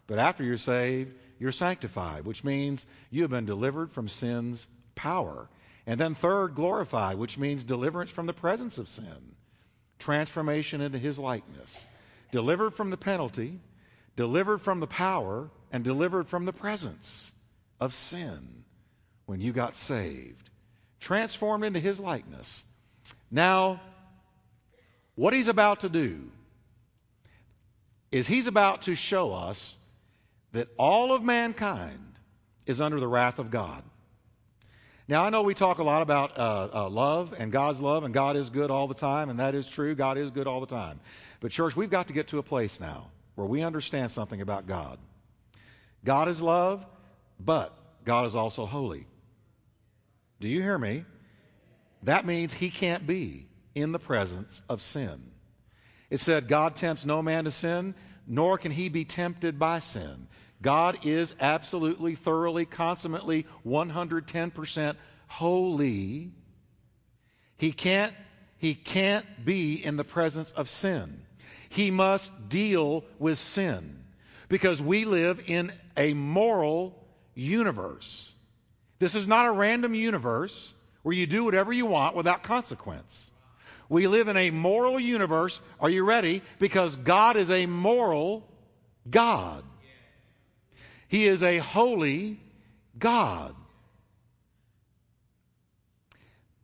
[0.06, 5.48] But after you're saved, you're sanctified, which means you have been delivered from sin's power.
[5.86, 9.34] And then, third, glorified, which means deliverance from the presence of sin,
[9.98, 11.86] transformation into his likeness,
[12.30, 13.60] delivered from the penalty,
[14.16, 17.32] delivered from the power, and delivered from the presence
[17.80, 18.64] of sin
[19.26, 20.50] when you got saved,
[21.00, 22.64] transformed into his likeness.
[23.30, 23.80] Now,
[25.14, 26.30] what he's about to do
[28.10, 29.76] is he's about to show us
[30.52, 32.14] that all of mankind
[32.66, 33.82] is under the wrath of God.
[35.08, 38.12] Now, I know we talk a lot about uh, uh, love and God's love, and
[38.12, 39.94] God is good all the time, and that is true.
[39.94, 41.00] God is good all the time.
[41.40, 44.66] But, church, we've got to get to a place now where we understand something about
[44.66, 44.98] God.
[46.04, 46.84] God is love,
[47.40, 49.06] but God is also holy.
[50.40, 51.06] Do you hear me?
[52.02, 55.30] That means he can't be in the presence of sin.
[56.10, 57.94] It said, God tempts no man to sin,
[58.26, 60.28] nor can he be tempted by sin.
[60.60, 64.96] God is absolutely, thoroughly, consummately, 110%
[65.28, 66.32] holy.
[67.56, 68.14] He can't,
[68.56, 71.22] he can't be in the presence of sin.
[71.68, 74.04] He must deal with sin
[74.48, 78.34] because we live in a moral universe.
[78.98, 83.30] This is not a random universe where you do whatever you want without consequence.
[83.88, 85.60] We live in a moral universe.
[85.80, 86.42] Are you ready?
[86.58, 88.46] Because God is a moral
[89.08, 89.64] God.
[91.08, 92.38] He is a holy
[92.98, 93.54] God.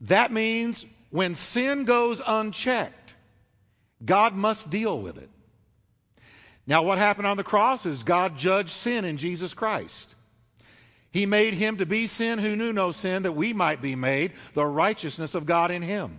[0.03, 3.15] That means when sin goes unchecked,
[4.05, 5.31] God must deal with it.
[6.67, 10.15] Now, what happened on the cross is God judged sin in Jesus Christ.
[11.11, 14.33] He made him to be sin who knew no sin, that we might be made
[14.55, 16.19] the righteousness of God in him.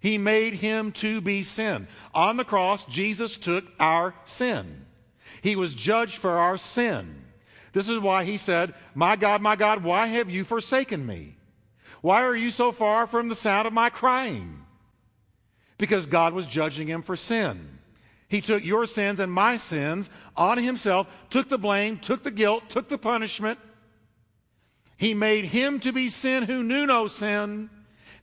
[0.00, 1.86] He made him to be sin.
[2.14, 4.86] On the cross, Jesus took our sin.
[5.42, 7.19] He was judged for our sin.
[7.72, 11.36] This is why he said, My God, my God, why have you forsaken me?
[12.00, 14.64] Why are you so far from the sound of my crying?
[15.78, 17.78] Because God was judging him for sin.
[18.28, 22.68] He took your sins and my sins on himself, took the blame, took the guilt,
[22.68, 23.58] took the punishment,
[25.00, 27.70] he made him to be sin who knew no sin,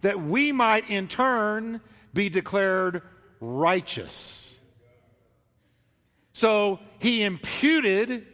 [0.02, 1.82] that we might in turn
[2.14, 3.02] be declared
[3.40, 4.60] righteous.
[6.34, 8.28] So he imputed,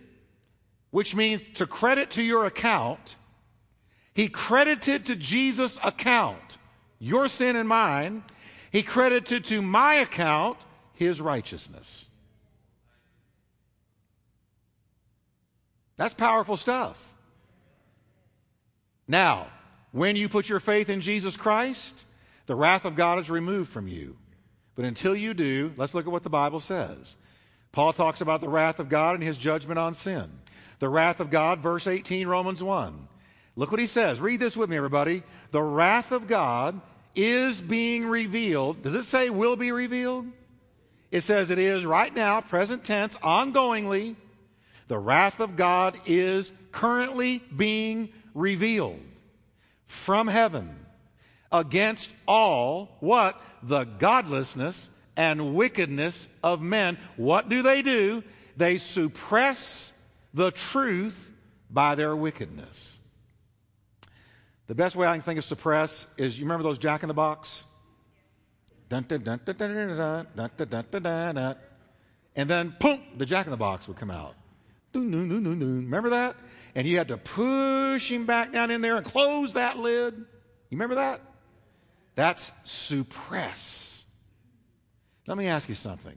[0.93, 3.15] which means to credit to your account,
[4.13, 6.59] he credited to Jesus' account
[6.99, 8.23] your sin and mine.
[8.71, 10.59] He credited to my account
[10.93, 12.05] his righteousness.
[15.97, 17.15] That's powerful stuff.
[19.07, 19.47] Now,
[19.93, 22.05] when you put your faith in Jesus Christ,
[22.45, 24.15] the wrath of God is removed from you.
[24.75, 27.15] But until you do, let's look at what the Bible says.
[27.71, 30.29] Paul talks about the wrath of God and his judgment on sin.
[30.80, 33.07] The wrath of God, verse 18, Romans 1.
[33.55, 34.19] Look what he says.
[34.19, 35.24] Read this with me, everybody.
[35.51, 36.82] The wrath of God
[37.15, 38.82] is being revealed.
[38.82, 40.28] Does it say will be revealed?
[41.11, 44.15] It says it is right now, present tense, ongoingly.
[44.88, 48.99] The wrath of God is currently being revealed
[49.86, 50.76] from heaven
[51.51, 53.39] against all what?
[53.61, 56.97] The godlessness and wickedness of men.
[57.15, 58.24] What do they do?
[58.57, 59.92] They suppress
[60.34, 61.31] the truth
[61.69, 62.97] by their wickedness.
[64.67, 67.13] The best way I can think of suppress is you remember those jack in the
[67.13, 67.65] box?
[68.89, 69.05] And
[72.49, 74.36] then, boom, the jack in the box would come out.
[74.93, 76.36] Remember that?
[76.75, 80.15] and you had to push him back down in there and close that lid.
[80.15, 80.25] You
[80.77, 81.21] remember that?
[82.15, 84.05] That's suppress.
[85.27, 86.15] Let me ask you something.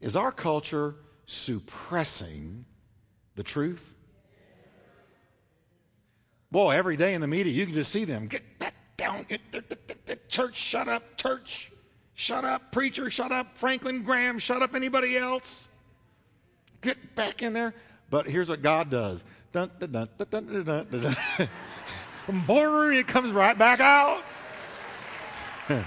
[0.00, 0.96] Is our culture
[1.26, 2.64] suppressing
[3.36, 3.92] the truth?
[6.50, 9.26] Boy, every day in the media, you can just see them get back down.
[10.28, 11.16] Church, shut up.
[11.16, 11.72] Church,
[12.14, 12.72] shut up.
[12.72, 13.56] Preacher, shut up.
[13.56, 14.74] Franklin Graham, shut up.
[14.74, 15.68] Anybody else?
[16.82, 17.74] Get back in there.
[18.10, 21.48] But here's what God does Dun, dun, dun, dun, dun, dun, dun, dun.
[22.98, 24.22] it comes right back out.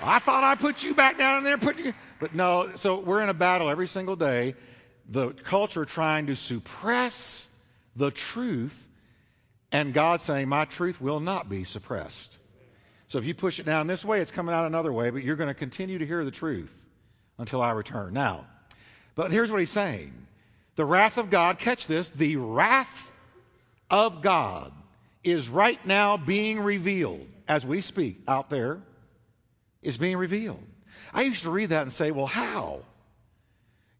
[0.00, 1.92] I thought I put you back down in there, put you.
[2.20, 4.54] But no, so we're in a battle every single day.
[5.08, 7.48] The culture trying to suppress
[7.96, 8.88] the truth,
[9.72, 12.38] and God saying, My truth will not be suppressed.
[13.08, 15.36] So if you push it down this way, it's coming out another way, but you're
[15.36, 16.70] going to continue to hear the truth
[17.38, 18.12] until I return.
[18.12, 18.46] Now,
[19.14, 20.12] but here's what he's saying
[20.76, 23.10] the wrath of God, catch this, the wrath
[23.90, 24.72] of God
[25.24, 28.78] is right now being revealed as we speak out there,
[29.82, 30.62] is being revealed.
[31.12, 32.80] I used to read that and say, well, how?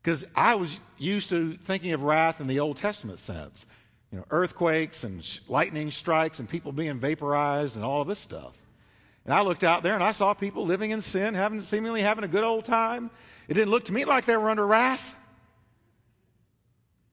[0.03, 3.66] Because I was used to thinking of wrath in the Old Testament sense.
[4.11, 8.18] You know, earthquakes and sh- lightning strikes and people being vaporized and all of this
[8.18, 8.55] stuff.
[9.24, 12.24] And I looked out there and I saw people living in sin, having seemingly having
[12.24, 13.11] a good old time.
[13.49, 15.14] It didn't look to me like they were under wrath.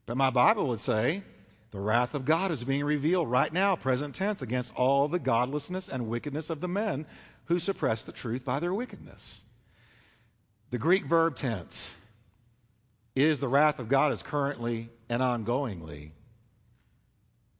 [0.06, 1.24] But my Bible would say
[1.72, 5.90] the wrath of God is being revealed right now, present tense, against all the godlessness
[5.90, 7.06] and wickedness of the men
[7.46, 9.44] who suppress the truth by their wickedness.
[10.76, 11.94] The Greek verb tense
[13.16, 16.12] is the wrath of God is currently and ongoingly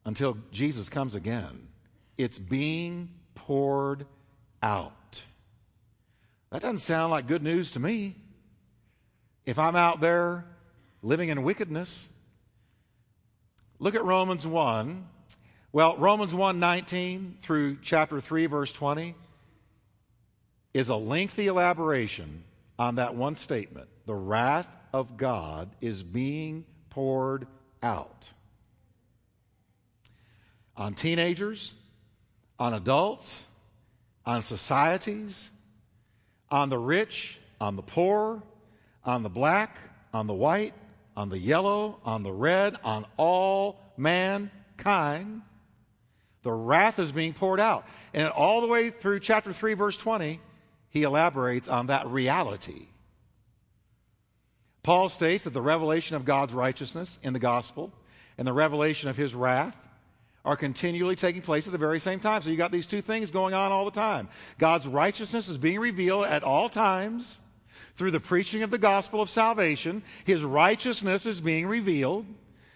[0.04, 1.70] until Jesus comes again.
[2.18, 4.06] It's being poured
[4.62, 5.22] out.
[6.52, 8.18] That doesn't sound like good news to me.
[9.46, 10.44] If I'm out there
[11.02, 12.10] living in wickedness,
[13.80, 15.08] Look at Romans 1.
[15.72, 19.16] Well, Romans 1 19 through chapter 3, verse 20
[20.74, 22.44] is a lengthy elaboration
[22.78, 23.88] on that one statement.
[24.06, 27.48] The wrath of God is being poured
[27.82, 28.30] out
[30.78, 31.74] on teenagers,
[32.60, 33.46] on adults,
[34.26, 35.50] on societies,
[36.50, 38.44] on the rich, on the poor,
[39.04, 39.78] on the black,
[40.14, 40.74] on the white,
[41.16, 45.42] on the yellow, on the red, on all mankind.
[46.44, 47.86] The wrath is being poured out.
[48.14, 50.40] And all the way through chapter 3, verse 20,
[50.96, 52.88] he elaborates on that reality.
[54.82, 57.92] Paul states that the revelation of God's righteousness in the gospel
[58.38, 59.76] and the revelation of his wrath
[60.46, 62.42] are continually taking place at the very same time.
[62.42, 64.30] So you got these two things going on all the time.
[64.58, 67.42] God's righteousness is being revealed at all times
[67.98, 72.26] through the preaching of the gospel of salvation, his righteousness is being revealed.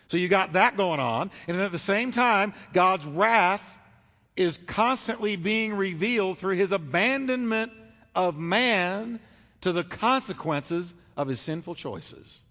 [0.10, 1.32] So you got that going on.
[1.48, 3.64] And at the same time, God's wrath
[4.36, 7.72] is constantly being revealed through his abandonment
[8.16, 9.20] of man
[9.62, 12.42] to the consequences of his sinful choices.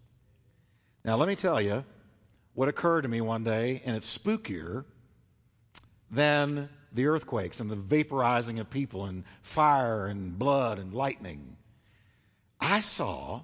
[1.04, 1.84] Now, let me tell you
[2.54, 4.84] what occurred to me one day, and it's spookier
[6.10, 11.56] than the earthquakes and the vaporizing of people and fire and blood and lightning.
[12.60, 13.42] I saw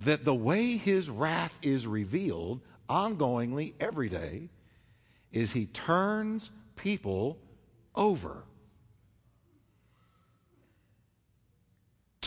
[0.00, 4.48] that the way his wrath is revealed ongoingly every day
[5.32, 7.38] is he turns people
[7.94, 8.44] over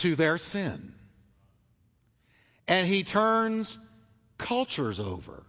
[0.02, 0.94] to their sin.
[2.66, 3.78] And he turns
[4.36, 5.44] cultures over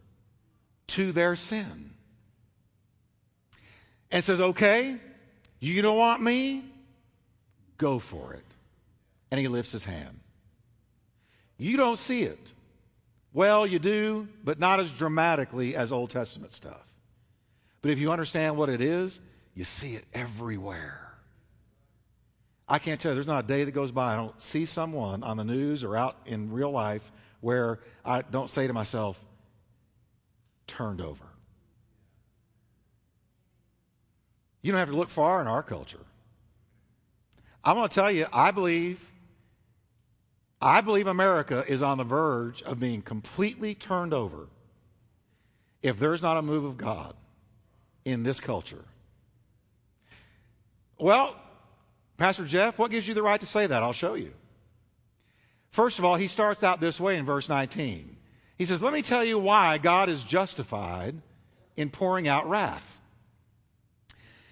[0.87, 1.89] to their sin.
[4.11, 4.97] And says, okay,
[5.59, 6.63] you don't want me?
[7.79, 8.45] Go for it.
[9.31, 10.19] And he lifts his hand.
[11.57, 12.51] You don't see it.
[13.33, 16.85] Well, you do, but not as dramatically as Old Testament stuff.
[17.81, 19.19] But if you understand what it is,
[19.55, 21.02] you see it everywhere.
[22.67, 25.23] I can't tell you, there's not a day that goes by I don't see someone
[25.23, 27.11] on the news or out in real life
[27.41, 29.19] where I don't say to myself,
[30.65, 31.25] turned over.
[34.61, 35.99] You don't have to look far in our culture.
[37.65, 38.99] I'm going to tell you, I believe
[40.61, 44.47] I believe America is on the verge of being completely turned over
[45.81, 47.15] if there's not a move of God
[48.05, 48.85] in this culture.
[50.97, 51.35] Well,
[52.17, 53.83] Pastor Jeff, what gives you the right to say that?
[53.83, 54.33] I'll show you.
[55.71, 58.15] First of all, he starts out this way in verse 19.
[58.57, 61.15] He says, Let me tell you why God is justified
[61.75, 62.99] in pouring out wrath.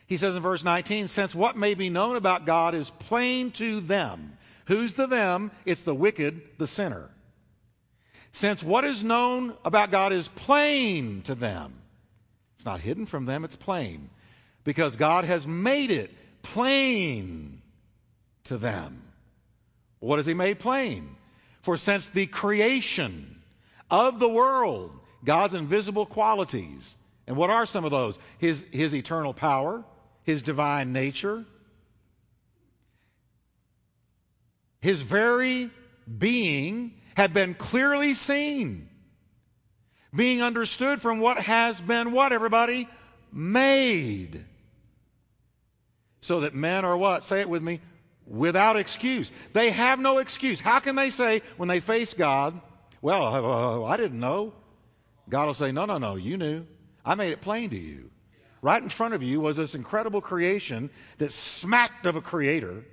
[0.08, 3.82] He says in verse 19, Since what may be known about God is plain to
[3.82, 4.38] them
[4.72, 5.52] Who's the them?
[5.66, 7.10] It's the wicked, the sinner.
[8.32, 11.74] Since what is known about God is plain to them,
[12.56, 14.10] it's not hidden from them, it's plain.
[14.64, 16.12] Because God has made it
[16.42, 17.62] plain
[18.46, 19.04] to them.
[20.00, 21.16] What has He made plain?
[21.62, 23.42] For since the creation
[23.90, 24.92] of the world,
[25.24, 26.96] God's invisible qualities,
[27.28, 28.18] and what are some of those?
[28.40, 29.84] His, his eternal power,
[30.24, 31.46] His divine nature,
[34.82, 35.70] his very
[36.18, 38.90] being had been clearly seen,
[40.14, 42.90] being understood from what has been what, everybody?
[43.32, 44.44] Made.
[46.22, 47.24] So that men are what?
[47.24, 47.82] Say it with me.
[48.26, 49.32] Without excuse.
[49.54, 50.60] They have no excuse.
[50.60, 52.60] How can they say when they face God,
[53.02, 54.54] well, uh, I didn't know?
[55.30, 56.66] God will say, no, no, no, you knew.
[57.04, 58.12] I made it plain to you.
[58.62, 62.84] Right in front of you was this incredible creation that smacked of a creator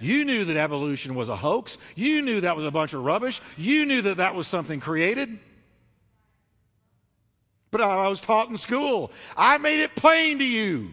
[0.00, 1.78] you knew that evolution was a hoax.
[1.94, 3.40] You knew that was a bunch of rubbish.
[3.56, 5.38] You knew that that was something created.
[7.70, 9.10] But I was taught in school.
[9.36, 10.90] I made it plain to you.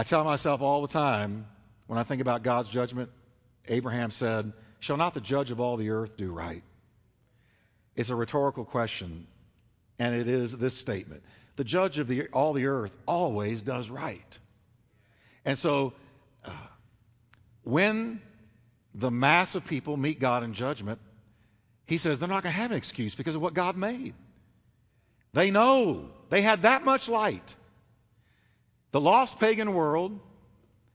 [0.00, 1.46] I tell myself all the time
[1.86, 3.10] when I think about God's judgment,
[3.68, 6.62] Abraham said, Shall not the judge of all the earth do right?
[7.96, 9.26] It's a rhetorical question,
[9.98, 11.22] and it is this statement
[11.56, 14.38] The judge of the, all the earth always does right.
[15.44, 15.92] And so,
[16.46, 16.52] uh,
[17.62, 18.22] when
[18.94, 20.98] the mass of people meet God in judgment,
[21.84, 24.14] he says they're not going to have an excuse because of what God made.
[25.34, 27.54] They know they had that much light.
[28.92, 30.18] The lost pagan world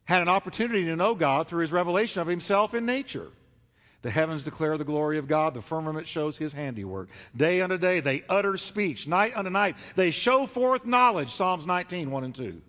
[0.06, 3.30] had an opportunity to know God through his revelation of himself in nature.
[4.02, 7.10] The heavens declare the glory of God, the firmament shows his handiwork.
[7.36, 11.34] Day unto day they utter speech, night unto night they show forth knowledge.
[11.34, 12.62] Psalms 19, 1 and 2.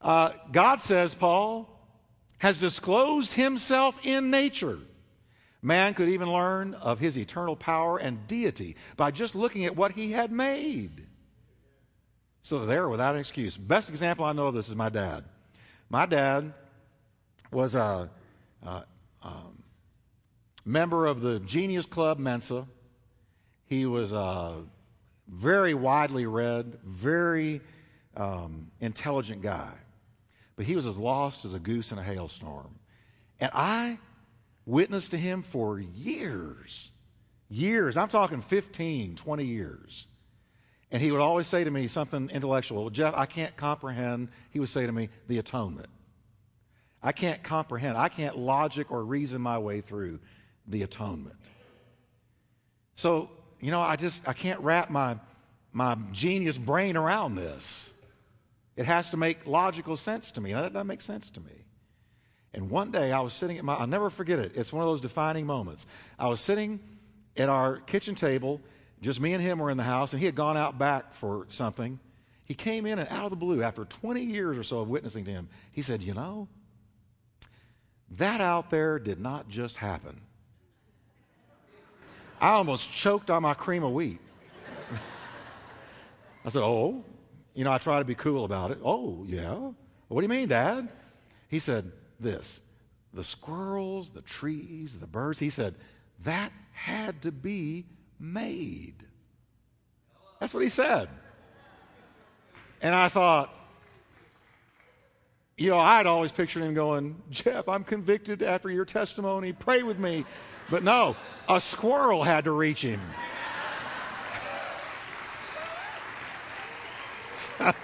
[0.00, 1.68] Uh, God says, Paul,
[2.38, 4.78] has disclosed himself in nature.
[5.62, 9.92] Man could even learn of his eternal power and deity by just looking at what
[9.92, 11.06] he had made.
[12.42, 13.56] So they're without an excuse.
[13.56, 15.24] Best example I know of this is my dad.
[15.88, 16.52] My dad
[17.50, 18.10] was a,
[18.62, 18.84] a,
[19.22, 19.32] a
[20.64, 22.66] member of the Genius Club Mensa.
[23.66, 24.62] He was a
[25.28, 27.60] very widely read, very
[28.16, 29.72] um, intelligent guy
[30.56, 32.78] but he was as lost as a goose in a hailstorm.
[33.40, 33.98] And I
[34.66, 36.90] witnessed to him for years.
[37.48, 37.96] Years.
[37.96, 40.06] I'm talking 15, 20 years.
[40.92, 42.82] And he would always say to me something intellectual.
[42.82, 45.88] Well, Jeff, I can't comprehend, he would say to me, the atonement.
[47.02, 50.20] I can't comprehend, I can't logic or reason my way through
[50.68, 51.34] the atonement.
[52.94, 55.18] So, you know, I just I can't wrap my
[55.72, 57.90] my genius brain around this.
[58.76, 60.52] It has to make logical sense to me.
[60.52, 61.64] Now, that doesn't make sense to me.
[62.54, 64.52] And one day I was sitting at my, I'll never forget it.
[64.54, 65.86] It's one of those defining moments.
[66.18, 66.80] I was sitting
[67.36, 68.60] at our kitchen table,
[69.02, 71.44] just me and him were in the house, and he had gone out back for
[71.48, 71.98] something.
[72.44, 75.24] He came in and out of the blue after 20 years or so of witnessing
[75.24, 75.48] to him.
[75.72, 76.48] He said, You know,
[78.12, 80.20] that out there did not just happen.
[82.40, 84.20] I almost choked on my cream of wheat.
[86.44, 87.04] I said, Oh,
[87.54, 88.78] you know, I try to be cool about it.
[88.84, 89.54] Oh, yeah.
[90.08, 90.88] What do you mean, Dad?
[91.48, 91.90] He said,
[92.20, 92.60] This
[93.14, 95.40] the squirrels, the trees, the birds.
[95.40, 95.74] He said,
[96.20, 97.84] That had to be
[98.22, 98.94] made.
[100.38, 101.08] That's what he said.
[102.80, 103.52] And I thought,
[105.56, 109.52] you know, I'd always pictured him going, Jeff, I'm convicted after your testimony.
[109.52, 110.24] Pray with me.
[110.70, 111.16] But no,
[111.48, 113.00] a squirrel had to reach him.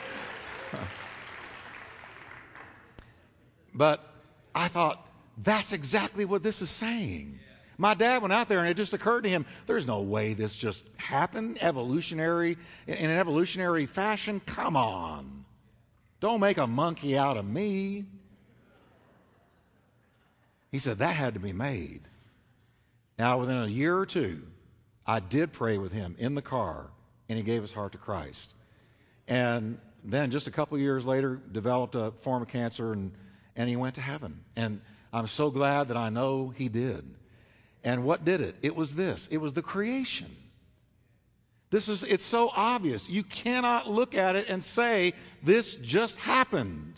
[3.74, 4.14] but
[4.54, 7.38] I thought, that's exactly what this is saying.
[7.78, 10.54] My dad went out there and it just occurred to him there's no way this
[10.54, 12.58] just happened evolutionary
[12.88, 14.40] in an evolutionary fashion.
[14.44, 15.44] Come on.
[16.20, 18.04] Don't make a monkey out of me.
[20.72, 22.02] He said that had to be made.
[23.18, 24.42] Now, within a year or two,
[25.06, 26.86] I did pray with him in the car,
[27.28, 28.52] and he gave his heart to Christ.
[29.26, 33.12] And then, just a couple years later, developed a form of cancer, and,
[33.56, 34.44] and he went to heaven.
[34.54, 34.80] And
[35.12, 37.04] I'm so glad that I know he did.
[37.84, 38.56] And what did it?
[38.62, 40.34] It was this it was the creation.
[41.70, 43.08] This is, it's so obvious.
[43.08, 45.12] You cannot look at it and say,
[45.42, 46.94] this just happened.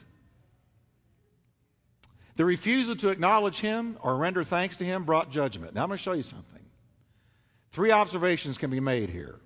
[2.37, 5.75] The refusal to acknowledge him or render thanks to him brought judgment.
[5.75, 6.63] Now I'm going to show you something.
[7.73, 9.41] Three observations can be made here.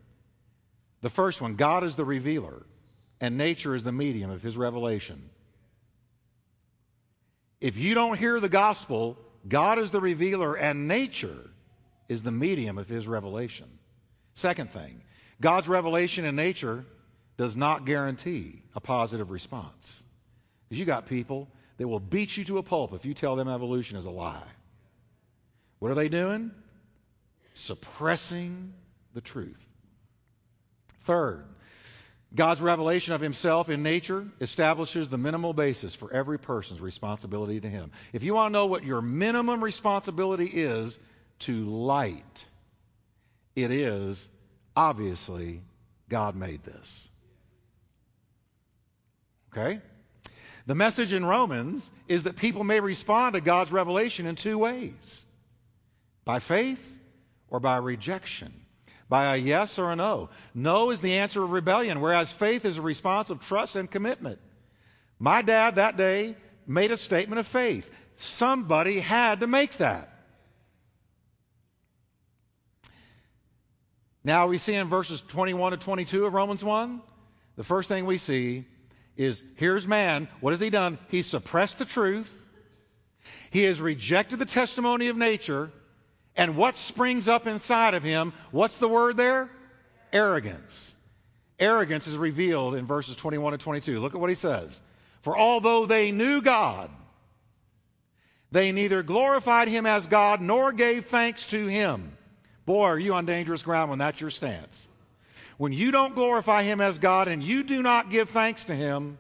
[1.01, 2.65] The first one God is the revealer,
[3.21, 5.31] and nature is the medium of his revelation.
[7.61, 11.51] If you don't hear the gospel, God is the revealer and nature
[12.09, 13.67] is the medium of his revelation.
[14.35, 15.03] Second thing,
[15.41, 16.85] God's revelation in nature
[17.37, 20.03] does not guarantee a positive response.
[20.69, 23.49] Because you got people that will beat you to a pulp if you tell them
[23.49, 24.43] evolution is a lie.
[25.79, 26.51] What are they doing?
[27.53, 28.73] Suppressing
[29.13, 29.61] the truth.
[31.03, 31.45] Third,
[32.35, 37.69] God's revelation of himself in nature establishes the minimal basis for every person's responsibility to
[37.69, 37.93] him.
[38.13, 40.99] If you want to know what your minimum responsibility is
[41.41, 42.45] to light,
[43.55, 44.29] it is
[44.75, 45.63] obviously
[46.09, 47.09] God made this.
[49.53, 49.81] Okay?
[50.67, 55.25] The message in Romans is that people may respond to God's revelation in two ways
[56.25, 56.99] by faith
[57.49, 58.64] or by rejection
[59.09, 60.31] by a yes or a no.
[60.55, 64.39] No is the answer of rebellion, whereas faith is a response of trust and commitment.
[65.19, 66.37] My dad that day
[66.67, 67.91] made a statement of faith.
[68.17, 70.11] Somebody had to make that.
[74.23, 77.03] Now we see in verses 21 to 22 of Romans 1,
[77.57, 78.65] the first thing we see
[79.17, 80.29] is here's man.
[80.41, 80.99] What has he done?
[81.09, 82.41] He suppressed the truth.
[83.51, 85.71] He has rejected the testimony of nature
[86.37, 89.51] and what springs up inside of him, what's the word there?
[90.13, 90.95] Arrogance.
[91.59, 94.01] Arrogance is revealed in verses 21 and 22.
[94.01, 94.81] Look at what he says.
[95.23, 96.91] For although they knew God,
[98.51, 102.17] they neither glorified him as God nor gave thanks to him.
[102.67, 104.89] Boy, are you on dangerous ground when that's your stance.
[105.57, 109.19] When you don't glorify him as God and you do not give thanks to him,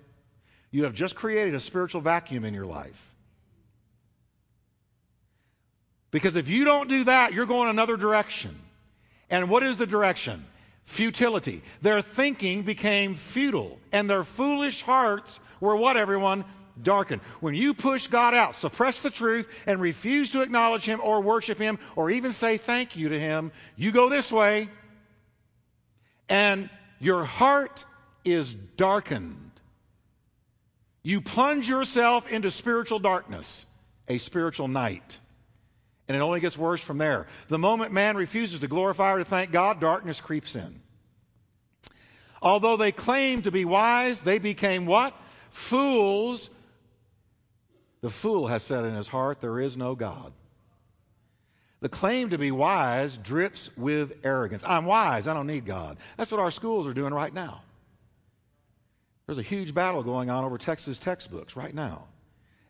[0.70, 3.13] you have just created a spiritual vacuum in your life.
[6.14, 8.56] Because if you don't do that, you're going another direction.
[9.30, 10.46] And what is the direction?
[10.84, 11.60] Futility.
[11.82, 16.44] Their thinking became futile, and their foolish hearts were what, everyone?
[16.80, 17.20] Darkened.
[17.40, 21.58] When you push God out, suppress the truth, and refuse to acknowledge Him or worship
[21.58, 24.68] Him or even say thank you to Him, you go this way,
[26.28, 27.84] and your heart
[28.24, 29.50] is darkened.
[31.02, 33.66] You plunge yourself into spiritual darkness,
[34.06, 35.18] a spiritual night.
[36.06, 37.26] And it only gets worse from there.
[37.48, 40.80] The moment man refuses to glorify or to thank God, darkness creeps in.
[42.42, 45.14] Although they claimed to be wise, they became what?
[45.50, 46.50] Fools.
[48.02, 50.32] The fool has said in his heart, There is no God.
[51.80, 54.62] The claim to be wise drips with arrogance.
[54.66, 55.98] I'm wise, I don't need God.
[56.16, 57.62] That's what our schools are doing right now.
[59.26, 62.06] There's a huge battle going on over Texas textbooks right now.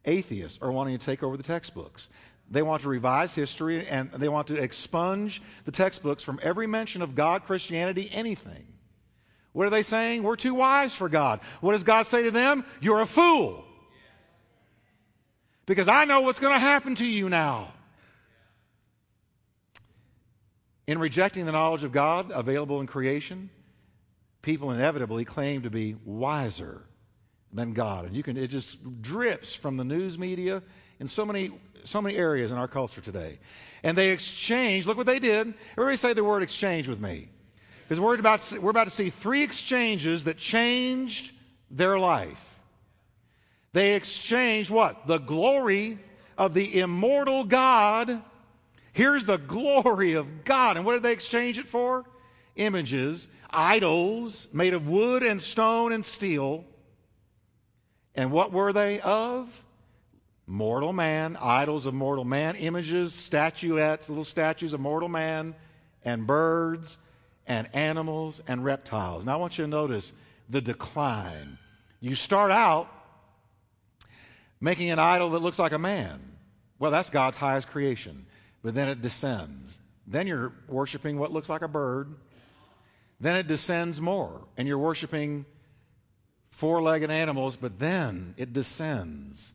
[0.05, 2.09] Atheists are wanting to take over the textbooks.
[2.51, 7.03] They want to revise history and they want to expunge the textbooks from every mention
[7.03, 8.67] of God, Christianity, anything.
[9.53, 10.23] What are they saying?
[10.23, 11.41] We're too wise for God.
[11.61, 12.65] What does God say to them?
[12.81, 13.65] You're a fool.
[15.67, 17.73] because I know what's going to happen to you now.
[20.87, 23.49] In rejecting the knowledge of God available in creation,
[24.43, 26.83] people inevitably claim to be wiser
[27.53, 28.05] than God.
[28.05, 30.63] And you can it just drips from the news media
[31.01, 31.53] in so many
[31.85, 33.39] so many areas in our culture today.
[33.83, 35.55] And they exchange, look what they did.
[35.73, 37.29] Everybody say the word exchange with me.
[37.83, 41.33] Because we're about, we're about to see three exchanges that changed
[41.71, 42.59] their life.
[43.73, 45.07] They exchanged what?
[45.07, 45.99] The glory
[46.39, 48.23] of the immortal God.
[48.93, 50.77] Here's the glory of God.
[50.77, 52.05] And what did they exchange it for?
[52.57, 56.65] Images, idols made of wood and stone and steel.
[58.15, 59.65] And what were they of?
[60.47, 65.55] Mortal man, idols of mortal man, images, statuettes, little statues of mortal man,
[66.05, 66.99] and birds,
[67.47, 69.25] and animals, and reptiles.
[69.25, 70.13] Now I want you to notice
[70.49, 71.59] the decline.
[72.01, 72.89] You start out
[74.61, 76.21] making an idol that looks like a man.
[76.79, 78.27] Well, that's God's highest creation.
[78.63, 79.79] But then it descends.
[80.07, 82.15] Then you're worshiping what looks like a bird.
[83.21, 85.47] Then it descends more, and you're worshiping
[86.51, 89.53] four legged animals, but then it descends,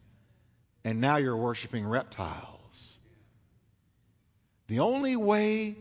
[0.84, 3.00] and now you're worshiping reptiles.
[4.68, 5.76] The only way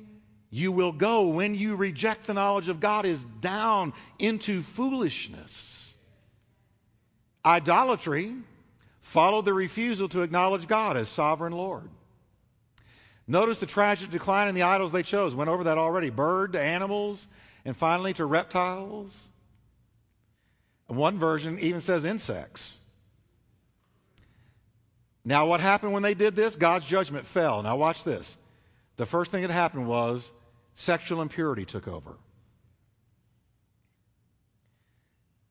[0.51, 5.95] you will go when you reject the knowledge of God is down into foolishness.
[7.45, 8.35] Idolatry
[9.03, 11.89] followed the refusal to acknowledge God as sovereign Lord.
[13.27, 15.35] Notice the tragic decline in the idols they chose.
[15.35, 16.09] Went over that already.
[16.09, 17.29] Bird to animals,
[17.65, 19.29] and finally to reptiles.
[20.87, 22.79] One version even says insects.
[25.25, 26.57] Now, what happened when they did this?
[26.57, 27.63] God's judgment fell.
[27.63, 28.37] Now, watch this.
[28.97, 30.31] The first thing that happened was
[30.75, 32.17] sexual impurity took over.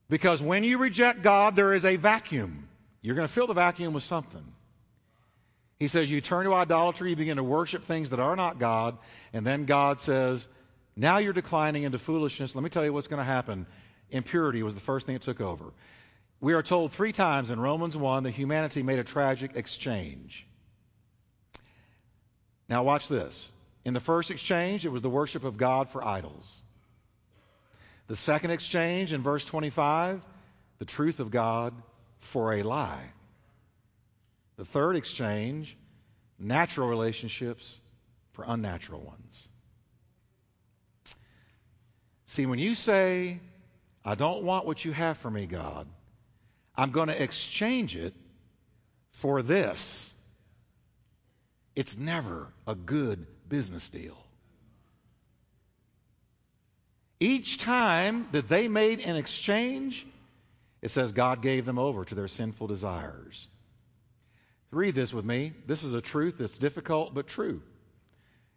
[0.10, 2.68] Because when you reject God, there is a vacuum.
[3.02, 4.44] You're going to fill the vacuum with something.
[5.80, 8.98] He says, You turn to idolatry, you begin to worship things that are not God,
[9.34, 10.48] and then God says,
[10.96, 12.56] Now you're declining into foolishness.
[12.56, 13.66] Let me tell you what's going to happen
[14.10, 15.66] impurity was the first thing it took over.
[16.40, 20.46] We are told three times in Romans 1 that humanity made a tragic exchange.
[22.70, 23.52] Now, watch this.
[23.86, 26.62] In the first exchange, it was the worship of God for idols.
[28.08, 30.22] The second exchange, in verse 25,
[30.80, 31.74] the truth of God
[32.20, 33.12] for a lie.
[34.58, 35.78] The third exchange,
[36.38, 37.82] natural relationships
[38.32, 39.50] for unnatural ones.
[42.26, 43.40] See, when you say,
[44.04, 45.88] I don't want what you have for me, God.
[46.78, 48.14] I'm going to exchange it
[49.12, 50.14] for this.
[51.76, 54.18] It's never a good business deal.
[57.20, 60.06] Each time that they made an exchange,
[60.82, 63.48] it says God gave them over to their sinful desires.
[64.70, 65.54] Read this with me.
[65.66, 67.62] This is a truth that's difficult but true.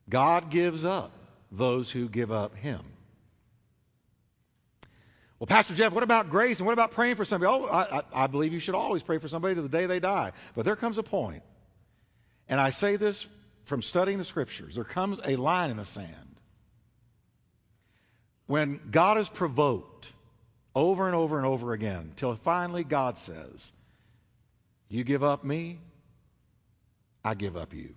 [0.09, 1.13] God gives up
[1.51, 2.81] those who give up Him.
[5.41, 7.51] Well, Pastor Jeff, what about grace and what about praying for somebody?
[7.51, 10.33] Oh, I, I, believe you should always pray for somebody to the day they die.
[10.55, 11.43] But there comes a point,
[12.47, 13.27] and I say this
[13.65, 16.37] from studying the scriptures there comes a line in the sand.
[18.47, 20.13] When God is provoked
[20.75, 23.73] over and over and over again, till finally God says,
[24.91, 25.79] You give up me,
[27.25, 27.95] I give up you.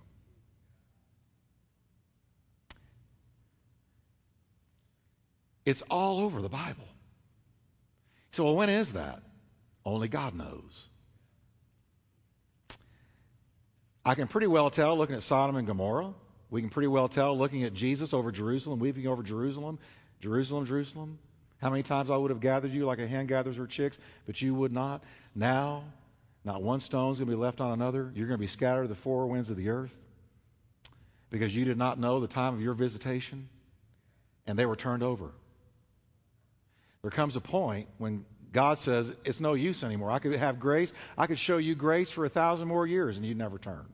[5.65, 6.85] It's all over the Bible.
[8.33, 9.21] So, well, when is that?
[9.85, 10.89] Only God knows.
[14.03, 16.15] I can pretty well tell looking at Sodom and Gomorrah.
[16.49, 19.77] We can pretty well tell looking at Jesus over Jerusalem, weeping over Jerusalem,
[20.19, 21.19] Jerusalem, Jerusalem.
[21.61, 24.41] How many times I would have gathered you like a hen gathers her chicks, but
[24.41, 25.03] you would not.
[25.35, 25.83] Now,
[26.43, 28.11] not one stone's going to be left on another.
[28.15, 29.93] You're going to be scattered to the four winds of the earth
[31.29, 33.47] because you did not know the time of your visitation,
[34.47, 35.33] and they were turned over.
[37.03, 40.09] There comes a point when God says, It's no use anymore.
[40.09, 40.93] I could have grace.
[41.17, 43.85] I could show you grace for a thousand more years, and you'd never turn.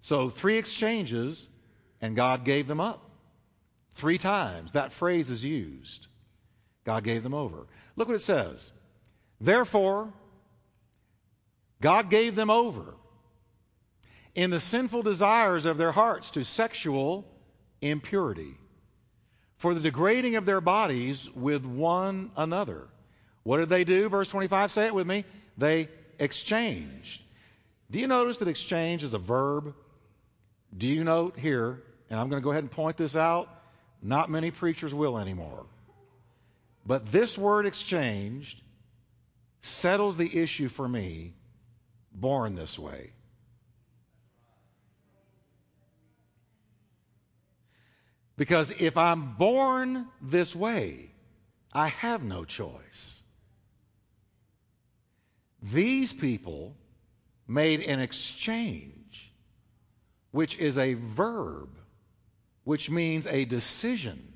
[0.00, 1.48] So, three exchanges,
[2.00, 3.10] and God gave them up.
[3.96, 6.06] Three times that phrase is used.
[6.84, 7.66] God gave them over.
[7.96, 8.72] Look what it says.
[9.40, 10.12] Therefore,
[11.82, 12.94] God gave them over
[14.34, 17.26] in the sinful desires of their hearts to sexual
[17.82, 18.59] impurity
[19.60, 22.88] for the degrading of their bodies with one another.
[23.42, 24.08] What did they do?
[24.08, 25.26] Verse 25, say it with me.
[25.58, 25.88] They
[26.18, 27.20] exchanged.
[27.90, 29.74] Do you notice that exchange is a verb?
[30.74, 33.50] Do you note here, and I'm going to go ahead and point this out,
[34.02, 35.66] not many preachers will anymore.
[36.86, 38.62] But this word exchanged
[39.60, 41.34] settles the issue for me
[42.14, 43.10] born this way.
[48.40, 51.10] Because if I'm born this way,
[51.74, 53.20] I have no choice.
[55.62, 56.74] These people
[57.46, 59.34] made an exchange,
[60.30, 61.68] which is a verb,
[62.64, 64.32] which means a decision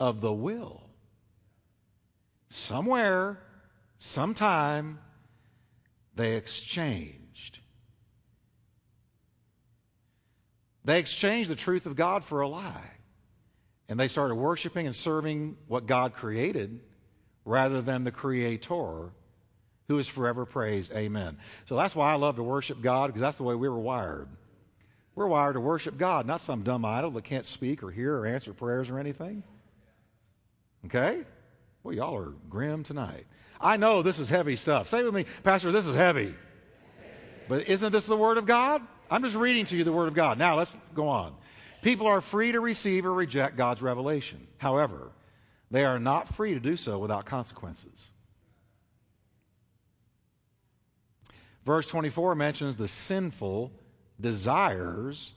[0.00, 0.82] of the will.
[2.48, 3.38] Somewhere,
[4.00, 4.98] sometime,
[6.16, 7.17] they exchanged.
[10.88, 12.90] They exchanged the truth of God for a lie.
[13.90, 16.80] And they started worshiping and serving what God created
[17.44, 19.10] rather than the Creator
[19.88, 20.90] who is forever praised.
[20.92, 21.36] Amen.
[21.66, 24.28] So that's why I love to worship God because that's the way we were wired.
[25.14, 28.24] We're wired to worship God, not some dumb idol that can't speak or hear or
[28.24, 29.42] answer prayers or anything.
[30.86, 31.22] Okay?
[31.82, 33.26] Well, y'all are grim tonight.
[33.60, 34.88] I know this is heavy stuff.
[34.88, 36.34] Say with me, Pastor, this is heavy.
[37.46, 38.80] But isn't this the Word of God?
[39.10, 40.38] I'm just reading to you the Word of God.
[40.38, 41.34] Now let's go on.
[41.82, 44.46] People are free to receive or reject God's revelation.
[44.58, 45.12] However,
[45.70, 48.10] they are not free to do so without consequences.
[51.64, 53.72] Verse 24 mentions the sinful
[54.20, 55.32] desires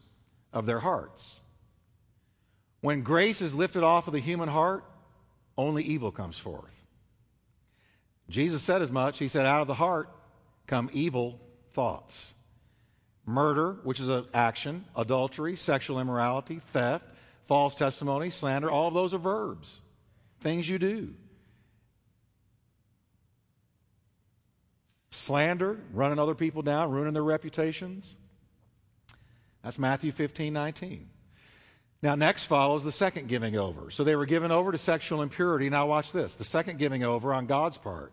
[0.53, 1.41] of their hearts.
[2.80, 4.84] When grace is lifted off of the human heart,
[5.57, 6.72] only evil comes forth.
[8.30, 9.19] Jesus said as much.
[9.19, 10.09] He said, Out of the heart
[10.65, 11.39] come evil
[11.74, 12.34] thoughts.
[13.26, 17.05] Murder, which is an action, adultery, sexual immorality, theft,
[17.47, 19.80] false testimony, slander, all of those are verbs,
[20.39, 21.13] things you do.
[25.11, 28.15] Slander, running other people down, ruining their reputations.
[29.63, 31.09] That's Matthew 15, 19.
[32.01, 33.91] Now, next follows the second giving over.
[33.91, 35.69] So they were given over to sexual impurity.
[35.69, 38.11] Now, watch this the second giving over on God's part.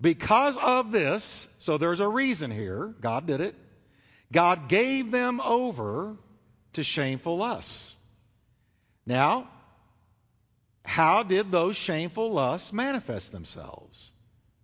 [0.00, 3.54] Because of this, so there's a reason here, God did it.
[4.32, 6.16] God gave them over
[6.72, 7.96] to shameful lusts.
[9.06, 9.48] Now,
[10.84, 14.12] how did those shameful lusts manifest themselves?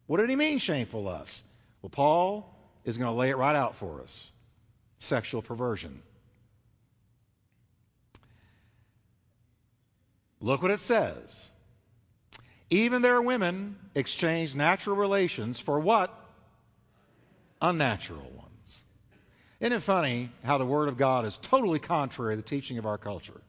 [0.07, 1.43] What did he mean, shameful lusts?
[1.83, 2.55] Well, Paul
[2.85, 4.33] is going to lay it right out for us
[4.99, 6.03] sexual perversion.
[10.41, 11.51] Look what it says.
[12.71, 16.15] Even their women exchanged natural relations for what?
[17.61, 18.48] Unnatural ones.
[19.61, 22.87] Isn't it funny how the Word of God is totally contrary to the teaching of
[22.87, 23.41] our culture?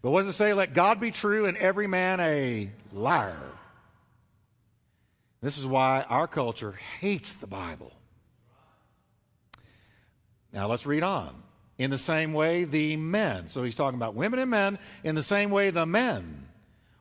[0.00, 0.54] But what does it say?
[0.54, 3.36] Let God be true and every man a liar.
[5.42, 7.92] This is why our culture hates the Bible.
[10.52, 11.34] Now let's read on.
[11.78, 13.48] In the same way, the men.
[13.48, 14.78] So he's talking about women and men.
[15.04, 16.46] In the same way, the men.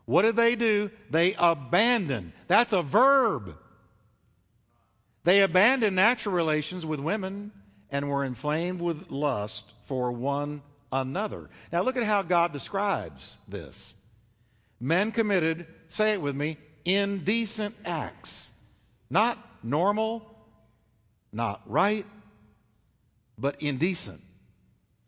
[0.06, 0.90] What did they do?
[1.10, 2.34] They abandoned.
[2.48, 3.56] That's a verb.
[5.24, 7.52] They abandoned natural relations with women
[7.90, 10.62] and were inflamed with lust for one
[10.92, 11.50] another.
[11.72, 13.96] Now look at how God describes this.
[14.80, 18.50] Men committed, say it with me, indecent acts.
[19.10, 20.26] Not normal,
[21.32, 22.06] not right,
[23.38, 24.22] but indecent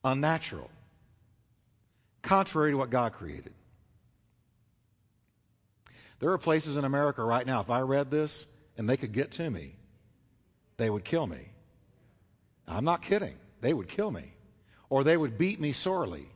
[0.03, 0.70] unnatural,
[2.22, 3.53] contrary to what God created.
[6.20, 8.47] There are places in America right now, if I read this
[8.78, 9.76] and they could get to me,
[10.78, 11.49] they would kill me.
[12.67, 13.36] I'm not kidding.
[13.61, 14.34] They would kill me.
[14.89, 16.28] Or they would beat me sorely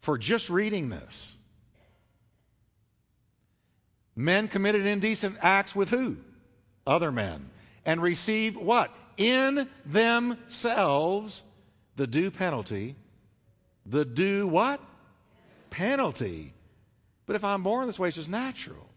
[0.00, 1.36] for just reading this.
[4.14, 6.16] Men committed indecent acts with who?
[6.86, 7.50] Other men.
[7.84, 8.90] And receive what?
[9.16, 11.42] in themselves
[11.96, 12.96] the due penalty.
[13.86, 14.80] The due what?
[15.70, 16.52] Penalty.
[17.24, 18.88] But if I'm born this way, it's just natural.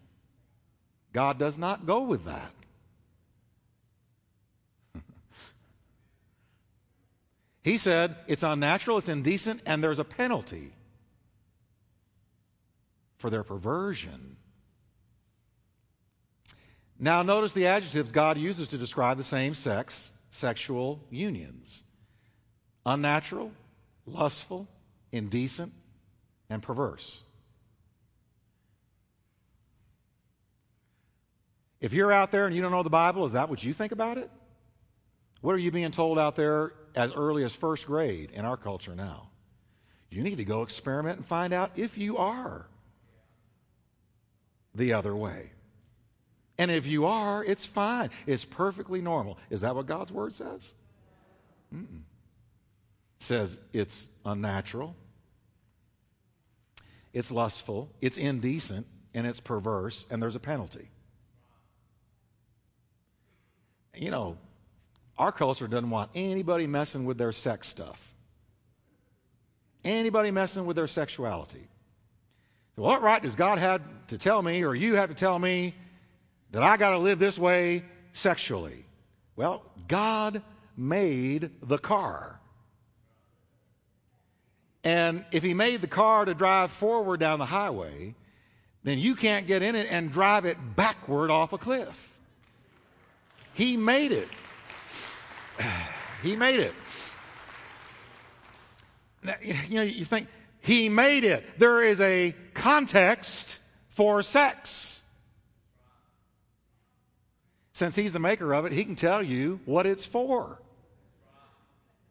[1.12, 2.52] God does not go with that.
[7.62, 10.72] He said it's unnatural, it's indecent, and there's a penalty
[13.18, 14.36] for their perversion.
[16.98, 21.82] Now, notice the adjectives God uses to describe the same sex sexual unions
[22.86, 23.52] unnatural,
[24.06, 24.66] lustful,
[25.12, 25.72] indecent,
[26.48, 27.22] and perverse.
[31.80, 33.92] If you're out there and you don't know the Bible, is that what you think
[33.92, 34.30] about it?
[35.40, 38.94] What are you being told out there as early as first grade in our culture
[38.94, 39.30] now?
[40.10, 42.66] You need to go experiment and find out if you are
[44.74, 45.52] the other way.
[46.58, 48.10] And if you are, it's fine.
[48.26, 49.38] It's perfectly normal.
[49.48, 50.74] Is that what God's word says?
[51.74, 52.02] Mm-mm.
[53.20, 54.94] It says it's unnatural,
[57.12, 60.88] it's lustful, it's indecent, and it's perverse, and there's a penalty.
[63.94, 64.36] You know,
[65.20, 68.14] our culture doesn't want anybody messing with their sex stuff,
[69.84, 71.68] anybody messing with their sexuality.
[72.74, 75.74] So what right does God have to tell me, or you have to tell me,
[76.52, 78.86] that I got to live this way sexually?
[79.36, 80.42] Well, God
[80.74, 82.40] made the car.
[84.82, 88.14] And if He made the car to drive forward down the highway,
[88.84, 92.18] then you can't get in it and drive it backward off a cliff.
[93.52, 94.28] He made it.
[96.22, 96.74] He made it.
[99.22, 100.28] Now, you know, you think,
[100.60, 101.58] He made it.
[101.58, 103.58] There is a context
[103.88, 105.02] for sex.
[107.72, 110.58] Since He's the maker of it, He can tell you what it's for.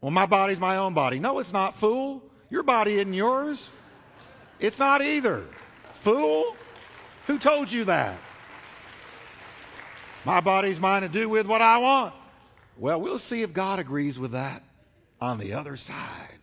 [0.01, 1.19] Well, my body's my own body.
[1.19, 2.23] No, it's not, fool.
[2.49, 3.69] Your body isn't yours.
[4.59, 5.43] It's not either.
[6.01, 6.55] Fool.
[7.27, 8.17] Who told you that?
[10.25, 12.13] My body's mine to do with what I want.
[12.79, 14.63] Well, we'll see if God agrees with that
[15.19, 16.39] on the other side.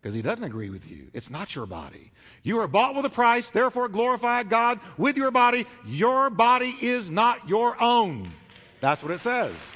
[0.00, 1.08] Because he doesn't agree with you.
[1.12, 2.12] It's not your body.
[2.42, 5.66] You are bought with a price, therefore glorify God with your body.
[5.86, 8.32] Your body is not your own.
[8.80, 9.72] That's what it says.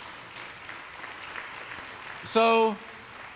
[2.25, 2.77] So,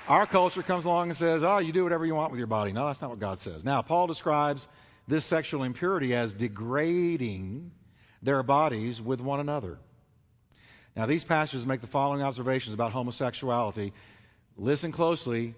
[0.09, 2.73] our culture comes along and says, oh, you do whatever you want with your body.
[2.73, 3.64] No, that's not what God says.
[3.64, 4.69] Now, Paul describes
[5.09, 7.73] this sexual impurity as degrading
[8.23, 9.79] their bodies with one another.
[10.97, 13.93] Now, these passages make the following observations about homosexuality.
[14.57, 15.55] Listen closely.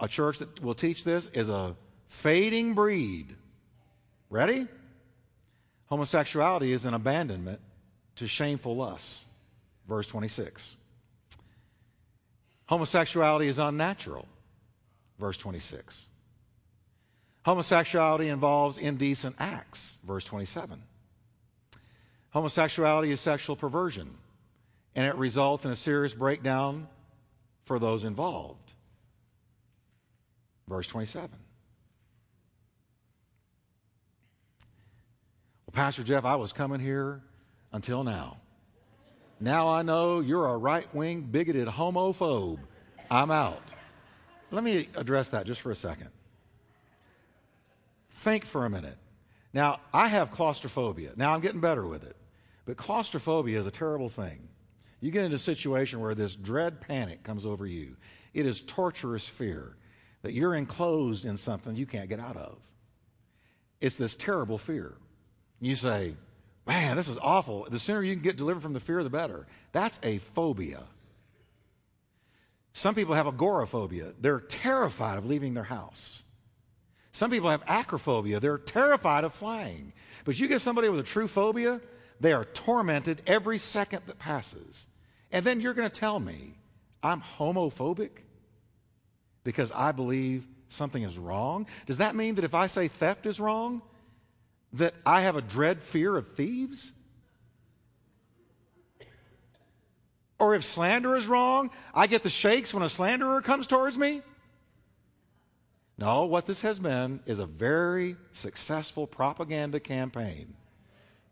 [0.00, 1.76] A church that will teach this is a
[2.08, 3.36] fading breed.
[4.28, 4.66] Ready?
[5.86, 7.60] Homosexuality is an abandonment
[8.16, 9.24] to shameful lusts.
[9.88, 10.76] Verse 26.
[12.66, 14.26] Homosexuality is unnatural.
[15.20, 16.06] Verse 26.
[17.44, 20.00] Homosexuality involves indecent acts.
[20.04, 20.82] Verse 27.
[22.30, 24.10] Homosexuality is sexual perversion,
[24.94, 26.88] and it results in a serious breakdown
[27.64, 28.72] for those involved.
[30.68, 31.30] Verse 27.
[35.66, 37.22] Well, Pastor Jeff, I was coming here
[37.72, 38.38] until now.
[39.40, 42.60] Now I know you're a right wing, bigoted homophobe.
[43.10, 43.72] I'm out.
[44.50, 46.10] Let me address that just for a second.
[48.22, 48.96] Think for a minute.
[49.52, 51.12] Now, I have claustrophobia.
[51.16, 52.16] Now I'm getting better with it.
[52.64, 54.48] But claustrophobia is a terrible thing.
[55.04, 57.94] You get into a situation where this dread panic comes over you.
[58.32, 59.76] It is torturous fear
[60.22, 62.56] that you're enclosed in something you can't get out of.
[63.82, 64.94] It's this terrible fear.
[65.60, 66.16] You say,
[66.66, 67.66] Man, this is awful.
[67.68, 69.46] The sooner you can get delivered from the fear, the better.
[69.72, 70.84] That's a phobia.
[72.72, 74.14] Some people have agoraphobia.
[74.18, 76.22] They're terrified of leaving their house.
[77.12, 78.40] Some people have acrophobia.
[78.40, 79.92] They're terrified of flying.
[80.24, 81.82] But you get somebody with a true phobia,
[82.20, 84.86] they are tormented every second that passes.
[85.34, 86.54] And then you're going to tell me
[87.02, 88.10] I'm homophobic
[89.42, 91.66] because I believe something is wrong?
[91.86, 93.82] Does that mean that if I say theft is wrong,
[94.74, 96.92] that I have a dread fear of thieves?
[100.38, 104.22] Or if slander is wrong, I get the shakes when a slanderer comes towards me?
[105.98, 110.54] No, what this has been is a very successful propaganda campaign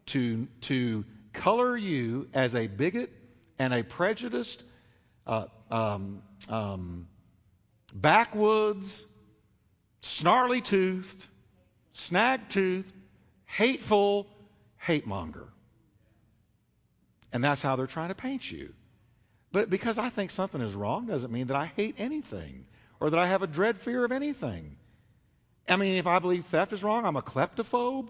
[0.07, 3.22] to, to color you as a bigot
[3.63, 4.65] and a prejudiced,
[5.25, 7.07] uh, um, um,
[7.95, 9.07] backwoods,
[10.01, 11.27] snarly toothed,
[11.93, 12.93] snag toothed,
[13.45, 14.27] hateful
[14.79, 15.47] hate monger.
[17.33, 18.75] And that's how they're trying to paint you.
[19.53, 22.67] But because I think something is wrong doesn't mean that I hate anything
[22.99, 24.77] or that I have a dread fear of anything.
[25.69, 28.09] I mean, if I believe theft is wrong, I'm a kleptophobe.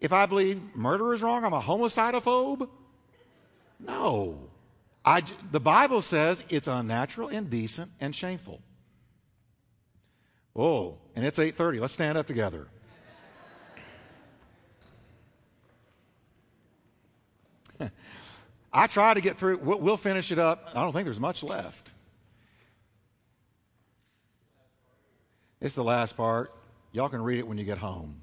[0.00, 2.68] If I believe murder is wrong, I'm a homicidophobe.
[3.78, 4.38] No.
[5.04, 8.60] I, the Bible says it's unnatural, indecent, and shameful.
[10.54, 11.80] Oh, and it's 8:30.
[11.80, 12.66] Let's stand up together.
[18.72, 19.58] I try to get through.
[19.58, 20.70] We'll, we'll finish it up.
[20.74, 21.90] I don't think there's much left.
[25.60, 26.52] It's the last part.
[26.92, 28.22] Y'all can read it when you get home.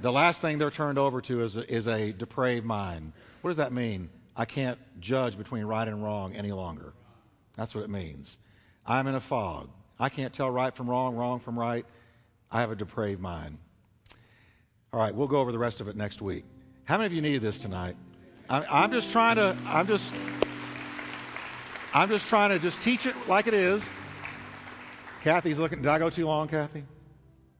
[0.00, 3.12] The last thing they're turned over to is a, is a depraved mind.
[3.42, 4.08] What does that mean?
[4.34, 6.94] I can't judge between right and wrong any longer.
[7.56, 8.38] That's what it means.
[8.86, 9.68] I'm in a fog.
[9.98, 11.84] I can't tell right from wrong, wrong from right.
[12.50, 13.58] I have a depraved mind.
[14.92, 16.44] All right, we'll go over the rest of it next week.
[16.84, 17.96] How many of you needed this tonight?
[18.48, 20.12] I, am just trying to, I'm just,
[21.92, 23.88] I'm just trying to just teach it like it is.
[25.22, 25.82] Kathy's looking.
[25.82, 26.84] Did I go too long, Kathy?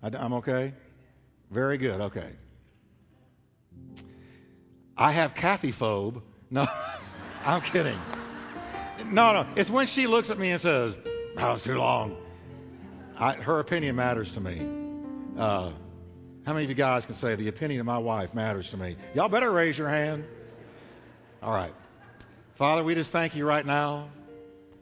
[0.03, 0.73] I, I'm okay?
[1.51, 2.01] Very good.
[2.01, 2.31] Okay.
[4.97, 6.23] I have Kathy phobe.
[6.51, 6.67] No,
[7.45, 7.99] I'm kidding.
[9.07, 9.47] No, no.
[9.57, 10.97] It's when she looks at me and says,
[11.37, 12.17] that was too long.
[13.17, 14.61] I, her opinion matters to me.
[15.37, 15.73] Uh,
[16.45, 18.97] how many of you guys can say the opinion of my wife matters to me?
[19.15, 20.25] Y'all better raise your hand.
[21.43, 21.73] All right.
[22.55, 24.11] Father, we just thank you right now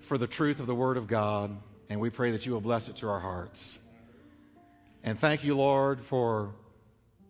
[0.01, 1.57] for the truth of the Word of God,
[1.89, 3.79] and we pray that you will bless it to our hearts.
[5.03, 6.55] And thank you, Lord, for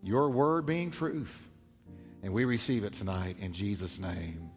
[0.03, 1.37] your Word being truth.
[2.23, 4.51] And we receive it tonight in Jesus' name.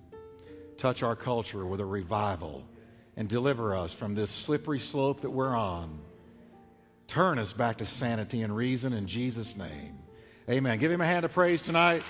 [0.77, 2.65] Touch our culture with a revival
[3.15, 5.99] and deliver us from this slippery slope that we're on.
[7.07, 9.99] Turn us back to sanity and reason in Jesus' name.
[10.49, 10.79] Amen.
[10.79, 12.03] Give him a hand of praise tonight.